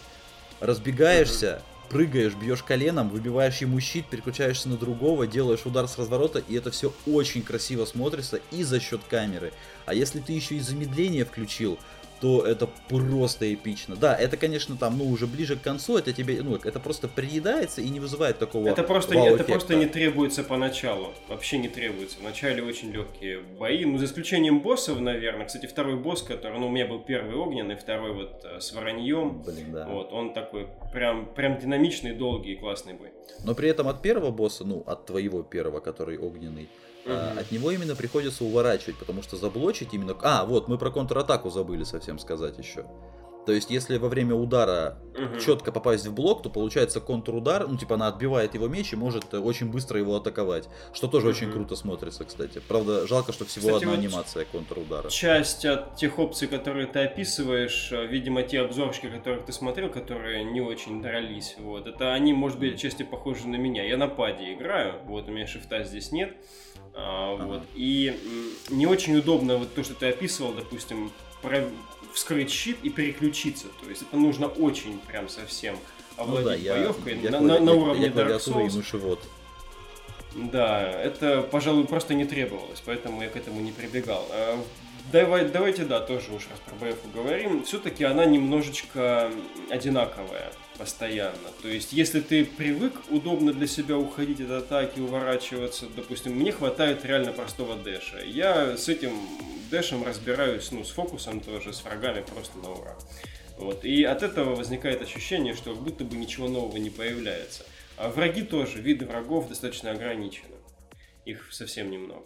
разбегаешься, 0.60 1.62
прыгаешь, 1.88 2.34
бьешь 2.34 2.62
коленом, 2.62 3.08
выбиваешь 3.08 3.58
ему 3.58 3.80
щит, 3.80 4.06
переключаешься 4.06 4.68
на 4.68 4.76
другого, 4.76 5.26
делаешь 5.26 5.66
удар 5.66 5.86
с 5.88 5.98
разворота, 5.98 6.40
и 6.40 6.54
это 6.54 6.70
все 6.70 6.92
очень 7.06 7.42
красиво 7.42 7.84
смотрится 7.84 8.40
и 8.50 8.62
за 8.62 8.80
счет 8.80 9.00
камеры. 9.08 9.52
А 9.84 9.94
если 9.94 10.20
ты 10.20 10.32
еще 10.32 10.56
и 10.56 10.60
замедление 10.60 11.24
включил, 11.24 11.78
то 12.20 12.46
это 12.46 12.68
просто 12.88 13.52
эпично. 13.52 13.96
Да, 13.96 14.14
это, 14.14 14.36
конечно, 14.36 14.76
там, 14.76 14.98
ну, 14.98 15.08
уже 15.08 15.26
ближе 15.26 15.56
к 15.56 15.62
концу, 15.62 15.98
это 15.98 16.12
тебе, 16.12 16.42
ну, 16.42 16.56
это 16.56 16.80
просто 16.80 17.08
приедается 17.08 17.80
и 17.80 17.88
не 17.88 18.00
вызывает 18.00 18.38
такого 18.38 18.68
Это 18.68 18.82
просто, 18.82 19.16
не, 19.16 19.28
это 19.28 19.44
просто 19.44 19.74
не 19.74 19.86
требуется 19.86 20.42
поначалу. 20.42 21.12
Вообще 21.28 21.58
не 21.58 21.68
требуется. 21.68 22.18
Вначале 22.20 22.62
очень 22.62 22.90
легкие 22.92 23.40
бои. 23.40 23.84
Ну, 23.84 23.98
за 23.98 24.06
исключением 24.06 24.60
боссов, 24.60 25.00
наверное. 25.00 25.46
Кстати, 25.46 25.66
второй 25.66 25.96
босс, 25.96 26.22
который, 26.22 26.58
ну, 26.58 26.68
у 26.68 26.70
меня 26.70 26.86
был 26.86 27.00
первый 27.00 27.34
огненный, 27.36 27.76
второй 27.76 28.12
вот 28.12 28.44
э, 28.44 28.60
с 28.60 28.72
вороньем. 28.72 29.42
Блин, 29.42 29.72
да. 29.72 29.86
Вот, 29.86 30.12
он 30.12 30.32
такой 30.32 30.68
прям, 30.92 31.26
прям 31.34 31.58
динамичный, 31.58 32.12
долгий 32.12 32.52
и 32.52 32.56
классный 32.56 32.94
бой. 32.94 33.10
Но 33.44 33.54
при 33.54 33.68
этом 33.68 33.88
от 33.88 34.02
первого 34.02 34.30
босса, 34.30 34.64
ну, 34.64 34.82
от 34.86 35.06
твоего 35.06 35.42
первого, 35.42 35.80
который 35.80 36.18
огненный, 36.18 36.68
Угу. 37.06 37.40
От 37.40 37.52
него 37.52 37.70
именно 37.70 37.94
приходится 37.94 38.44
уворачивать, 38.44 38.98
потому 38.98 39.22
что 39.22 39.36
заблочить 39.36 39.94
именно... 39.94 40.16
А, 40.22 40.44
вот, 40.44 40.68
мы 40.68 40.76
про 40.76 40.90
контратаку 40.90 41.50
забыли 41.50 41.84
совсем 41.84 42.18
сказать 42.18 42.58
еще. 42.58 42.84
То 43.46 43.52
есть, 43.52 43.70
если 43.70 43.96
во 43.96 44.08
время 44.08 44.34
удара 44.34 44.98
угу. 45.16 45.38
четко 45.38 45.70
попасть 45.70 46.04
в 46.04 46.12
блок, 46.12 46.42
то 46.42 46.50
получается 46.50 47.00
контрудар, 47.00 47.68
ну, 47.68 47.78
типа, 47.78 47.94
она 47.94 48.08
отбивает 48.08 48.54
его 48.54 48.66
меч 48.66 48.92
и 48.92 48.96
может 48.96 49.32
э, 49.32 49.38
очень 49.38 49.70
быстро 49.70 50.00
его 50.00 50.16
атаковать. 50.16 50.68
Что 50.92 51.06
тоже 51.06 51.28
угу. 51.28 51.36
очень 51.36 51.52
круто 51.52 51.76
смотрится, 51.76 52.24
кстати. 52.24 52.60
Правда, 52.66 53.06
жалко, 53.06 53.32
что 53.32 53.44
всего 53.44 53.68
кстати, 53.68 53.84
одна 53.84 53.94
вот 53.94 54.00
анимация 54.00 54.44
контрудара. 54.46 55.08
Часть 55.10 55.64
от 55.64 55.94
тех 55.94 56.18
опций, 56.18 56.48
которые 56.48 56.88
ты 56.88 57.04
описываешь, 57.04 57.90
э, 57.92 58.06
видимо, 58.06 58.42
те 58.42 58.62
обзорщики, 58.62 59.08
которых 59.08 59.46
ты 59.46 59.52
смотрел, 59.52 59.90
которые 59.90 60.42
не 60.42 60.60
очень 60.60 61.00
дрались, 61.00 61.54
вот, 61.60 61.86
это 61.86 62.14
они, 62.14 62.32
может 62.32 62.58
быть, 62.58 62.80
части 62.80 63.04
похожи 63.04 63.46
на 63.46 63.56
меня. 63.56 63.84
Я 63.84 63.96
на 63.96 64.08
паде 64.08 64.54
играю, 64.54 64.96
вот, 65.04 65.28
у 65.28 65.30
меня 65.30 65.46
шифта 65.46 65.84
здесь 65.84 66.10
нет. 66.10 66.36
А, 66.94 67.34
вот. 67.34 67.62
И 67.74 68.18
не 68.70 68.86
очень 68.86 69.16
удобно 69.16 69.56
вот 69.56 69.74
то, 69.74 69.84
что 69.84 69.94
ты 69.94 70.08
описывал, 70.08 70.52
допустим, 70.52 71.12
про... 71.42 71.68
вскрыть 72.12 72.50
щит 72.50 72.78
и 72.82 72.90
переключиться. 72.90 73.66
То 73.82 73.90
есть 73.90 74.02
это 74.02 74.16
нужно 74.16 74.46
очень 74.46 74.98
прям 75.00 75.28
совсем 75.28 75.76
овладеть 76.16 76.62
ну, 76.62 76.68
да, 76.68 76.74
боевкой 76.74 77.18
я, 77.20 77.30
на, 77.30 77.36
я, 77.36 77.40
на, 77.40 77.60
на 77.60 77.72
уровне 77.72 78.06
я, 78.06 78.12
Dark 78.12 78.38
Souls. 78.38 78.72
И 78.72 78.76
мышевод. 78.78 79.20
Да, 80.34 80.90
это, 80.90 81.42
пожалуй, 81.42 81.86
просто 81.86 82.14
не 82.14 82.26
требовалось, 82.26 82.82
поэтому 82.84 83.22
я 83.22 83.28
к 83.28 83.36
этому 83.36 83.60
не 83.60 83.72
прибегал. 83.72 84.26
Давай, 85.12 85.48
давайте, 85.48 85.84
да, 85.84 86.00
тоже 86.00 86.32
уж 86.32 86.48
раз 86.50 86.58
про 86.66 86.74
боевку 86.74 87.08
говорим. 87.14 87.62
Все-таки 87.62 88.02
она 88.02 88.24
немножечко 88.24 89.30
одинаковая 89.70 90.50
постоянно. 90.78 91.48
То 91.62 91.68
есть, 91.68 91.92
если 91.92 92.20
ты 92.20 92.44
привык 92.44 92.94
удобно 93.10 93.52
для 93.52 93.68
себя 93.68 93.96
уходить 93.96 94.40
от 94.40 94.50
атаки, 94.50 94.98
уворачиваться, 94.98 95.86
допустим, 95.94 96.32
мне 96.32 96.50
хватает 96.50 97.04
реально 97.04 97.32
простого 97.32 97.76
дэша. 97.76 98.18
Я 98.24 98.76
с 98.76 98.88
этим 98.88 99.12
дэшем 99.70 100.04
разбираюсь, 100.04 100.72
ну, 100.72 100.82
с 100.82 100.90
фокусом 100.90 101.40
тоже, 101.40 101.72
с 101.72 101.84
врагами 101.84 102.22
просто 102.22 102.58
на 102.58 102.72
ура. 102.72 102.96
Вот. 103.58 103.84
И 103.84 104.02
от 104.02 104.24
этого 104.24 104.56
возникает 104.56 105.02
ощущение, 105.02 105.54
что 105.54 105.74
как 105.74 105.82
будто 105.84 106.04
бы 106.04 106.16
ничего 106.16 106.48
нового 106.48 106.76
не 106.78 106.90
появляется. 106.90 107.64
А 107.96 108.08
враги 108.08 108.42
тоже, 108.42 108.80
виды 108.80 109.06
врагов 109.06 109.48
достаточно 109.48 109.92
ограничены. 109.92 110.56
Их 111.24 111.52
совсем 111.52 111.90
немного. 111.90 112.24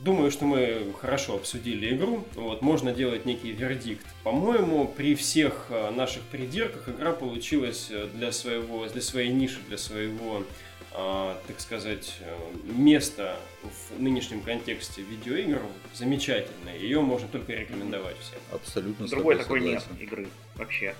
Думаю, 0.00 0.30
что 0.30 0.44
мы 0.44 0.92
хорошо 1.00 1.34
обсудили 1.34 1.94
игру. 1.94 2.24
Вот, 2.34 2.62
можно 2.62 2.92
делать 2.92 3.26
некий 3.26 3.50
вердикт. 3.50 4.06
По-моему, 4.22 4.86
при 4.86 5.16
всех 5.16 5.66
э, 5.70 5.90
наших 5.90 6.22
придирках 6.22 6.88
игра 6.88 7.12
получилась 7.12 7.88
э, 7.90 8.06
для 8.14 8.30
своего, 8.30 8.86
для 8.86 9.02
своей 9.02 9.32
ниши, 9.32 9.58
для 9.66 9.76
своего, 9.76 10.44
э, 10.92 11.34
так 11.48 11.60
сказать, 11.60 12.14
э, 12.20 12.36
места 12.64 13.36
в 13.64 14.00
нынешнем 14.00 14.40
контексте 14.40 15.02
видеоигр 15.02 15.62
замечательная. 15.94 16.78
Ее 16.78 17.00
можно 17.00 17.26
только 17.26 17.54
рекомендовать 17.54 18.16
всем. 18.20 18.38
Абсолютно. 18.52 19.08
Другой 19.08 19.36
такой 19.36 19.60
нет 19.60 19.82
игры 19.98 20.28
вообще. 20.54 20.94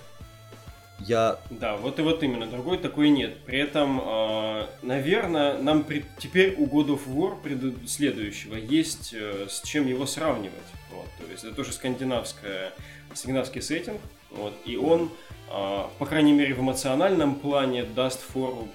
Я... 0.99 1.39
Да, 1.49 1.77
вот 1.77 1.99
и 1.99 2.01
вот 2.01 2.23
именно, 2.23 2.45
другой 2.45 2.77
такой 2.77 3.09
нет. 3.09 3.37
При 3.45 3.59
этом, 3.59 4.01
э, 4.03 4.67
наверное, 4.81 5.57
нам 5.61 5.83
при... 5.83 6.05
теперь 6.17 6.55
у 6.57 6.65
God 6.65 6.87
of 6.87 7.07
War 7.07 7.41
пред... 7.41 7.89
следующего 7.89 8.55
есть 8.55 9.13
э, 9.13 9.47
с 9.49 9.61
чем 9.61 9.87
его 9.87 10.05
сравнивать. 10.05 10.53
Вот, 10.91 11.07
то 11.19 11.31
есть 11.31 11.43
это 11.43 11.55
тоже 11.55 11.71
скандинавская, 11.71 12.73
скандинавский 13.13 13.61
сеттинг, 13.61 14.01
вот, 14.31 14.53
и 14.65 14.75
он, 14.75 15.11
э, 15.49 15.83
по 15.97 16.05
крайней 16.05 16.33
мере, 16.33 16.53
в 16.53 16.59
эмоциональном 16.59 17.35
плане 17.35 17.83
даст 17.83 18.21
фору 18.21 18.67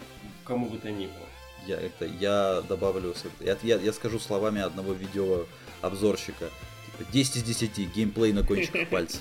кому 0.44 0.68
бы 0.68 0.78
то 0.78 0.90
ни 0.90 1.06
было. 1.06 1.28
Я, 1.66 1.80
это, 1.80 2.04
я 2.04 2.62
добавлю, 2.68 3.14
я, 3.40 3.56
я, 3.62 3.76
я 3.76 3.92
скажу 3.92 4.18
словами 4.18 4.60
одного 4.60 4.92
видео 4.92 5.46
обзорщика. 5.80 6.50
Типа 6.86 7.10
10 7.10 7.36
из 7.36 7.42
10, 7.42 7.94
геймплей 7.94 8.32
на 8.32 8.42
кончиках 8.44 8.88
пальцев. 8.90 9.20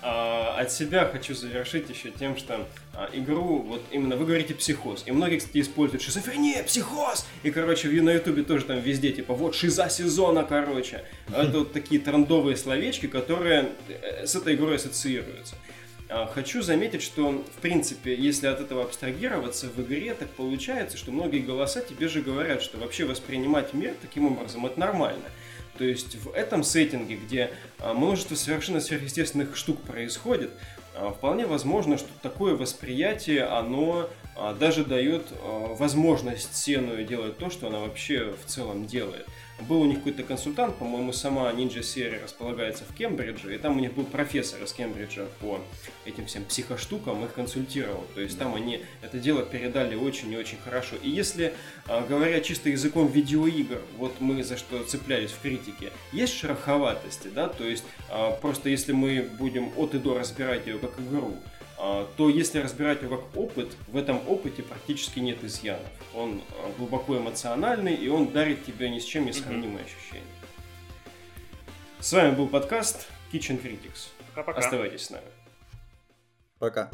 А, 0.00 0.56
от 0.58 0.72
себя 0.72 1.06
хочу 1.06 1.34
завершить 1.34 1.88
еще 1.90 2.10
тем, 2.10 2.36
что 2.36 2.66
а, 2.94 3.08
игру, 3.12 3.58
вот 3.62 3.82
именно 3.90 4.16
вы 4.16 4.26
говорите 4.26 4.54
психоз, 4.54 5.04
и 5.06 5.12
многие, 5.12 5.38
кстати, 5.38 5.60
используют 5.60 6.02
шизофрения, 6.02 6.62
психоз, 6.62 7.26
и, 7.42 7.50
короче, 7.50 7.88
на 7.88 8.10
ютубе 8.10 8.42
тоже 8.42 8.64
там 8.64 8.80
везде, 8.80 9.12
типа, 9.12 9.34
вот, 9.34 9.54
шиза 9.54 9.88
сезона, 9.88 10.44
короче. 10.44 11.04
Это 11.28 11.60
вот 11.60 11.72
такие 11.72 12.00
трендовые 12.00 12.56
словечки, 12.56 13.06
которые 13.06 13.72
э, 13.88 14.26
с 14.26 14.34
этой 14.34 14.54
игрой 14.54 14.76
ассоциируются. 14.76 15.56
А, 16.08 16.26
хочу 16.26 16.60
заметить, 16.60 17.02
что, 17.02 17.30
в 17.30 17.60
принципе, 17.62 18.14
если 18.14 18.46
от 18.46 18.60
этого 18.60 18.82
абстрагироваться, 18.82 19.68
в 19.68 19.80
игре 19.80 20.14
так 20.14 20.28
получается, 20.30 20.98
что 20.98 21.10
многие 21.10 21.38
голоса 21.38 21.80
тебе 21.80 22.08
же 22.08 22.20
говорят, 22.20 22.60
что 22.60 22.76
вообще 22.76 23.06
воспринимать 23.06 23.72
мир 23.72 23.94
таким 24.00 24.26
образом 24.26 24.66
это 24.66 24.78
нормально. 24.78 25.24
То 25.78 25.84
есть 25.84 26.16
в 26.16 26.30
этом 26.32 26.64
сеттинге, 26.64 27.16
где 27.16 27.50
а, 27.78 27.94
множество 27.94 28.34
совершенно 28.34 28.80
сверхъестественных 28.80 29.56
штук 29.56 29.80
происходит, 29.82 30.50
а, 30.94 31.12
вполне 31.12 31.46
возможно, 31.46 31.96
что 31.96 32.08
такое 32.20 32.54
восприятие, 32.54 33.44
оно 33.44 34.10
даже 34.58 34.84
дает 34.84 35.26
возможность 35.42 36.56
Сену 36.56 37.02
делать 37.04 37.38
то, 37.38 37.50
что 37.50 37.68
она 37.68 37.80
вообще 37.80 38.34
в 38.44 38.48
целом 38.48 38.86
делает 38.86 39.26
был 39.62 39.82
у 39.82 39.84
них 39.84 39.98
какой-то 39.98 40.22
консультант, 40.22 40.76
по-моему, 40.76 41.12
сама 41.12 41.50
Ninja 41.52 41.82
серия 41.82 42.20
располагается 42.22 42.84
в 42.84 42.94
Кембридже, 42.94 43.54
и 43.54 43.58
там 43.58 43.76
у 43.76 43.80
них 43.80 43.94
был 43.94 44.04
профессор 44.04 44.62
из 44.62 44.72
Кембриджа 44.72 45.26
по 45.40 45.60
этим 46.04 46.26
всем 46.26 46.44
психоштукам, 46.44 47.24
их 47.24 47.32
консультировал. 47.32 48.04
То 48.14 48.20
есть 48.20 48.38
там 48.38 48.54
они 48.54 48.84
это 49.02 49.18
дело 49.18 49.42
передали 49.42 49.94
очень 49.94 50.32
и 50.32 50.36
очень 50.36 50.58
хорошо. 50.58 50.96
И 51.02 51.10
если, 51.10 51.54
а, 51.86 52.04
говоря 52.06 52.40
чисто 52.40 52.70
языком 52.70 53.08
видеоигр, 53.08 53.82
вот 53.98 54.20
мы 54.20 54.42
за 54.42 54.56
что 54.56 54.82
цеплялись 54.84 55.30
в 55.30 55.40
критике, 55.40 55.90
есть 56.12 56.34
шероховатости, 56.34 57.28
да, 57.28 57.48
то 57.48 57.64
есть 57.64 57.84
а, 58.10 58.32
просто 58.32 58.68
если 58.68 58.92
мы 58.92 59.28
будем 59.38 59.72
от 59.76 59.94
и 59.94 59.98
до 59.98 60.18
разбирать 60.18 60.66
ее 60.66 60.78
как 60.78 60.98
игру, 60.98 61.36
а, 61.36 61.51
то 62.16 62.28
если 62.28 62.60
разбирать 62.60 63.02
его 63.02 63.16
как 63.16 63.36
опыт, 63.36 63.76
в 63.88 63.96
этом 63.96 64.20
опыте 64.28 64.62
практически 64.62 65.18
нет 65.18 65.42
изъянов. 65.42 65.88
Он 66.14 66.40
а, 66.58 66.72
глубоко 66.78 67.18
эмоциональный, 67.18 67.94
и 67.94 68.08
он 68.08 68.28
дарит 68.28 68.64
тебе 68.64 68.88
ни 68.88 69.00
с 69.00 69.04
чем 69.04 69.26
не 69.26 69.32
сравнимые 69.32 69.84
ощущения. 69.84 70.22
С 71.98 72.12
вами 72.12 72.36
был 72.36 72.46
подкаст 72.46 73.08
Kitchen 73.32 73.60
Critics. 73.60 74.10
Пока-пока. 74.28 74.60
Оставайтесь 74.60 75.06
с 75.06 75.10
нами. 75.10 75.26
Пока. 76.60 76.88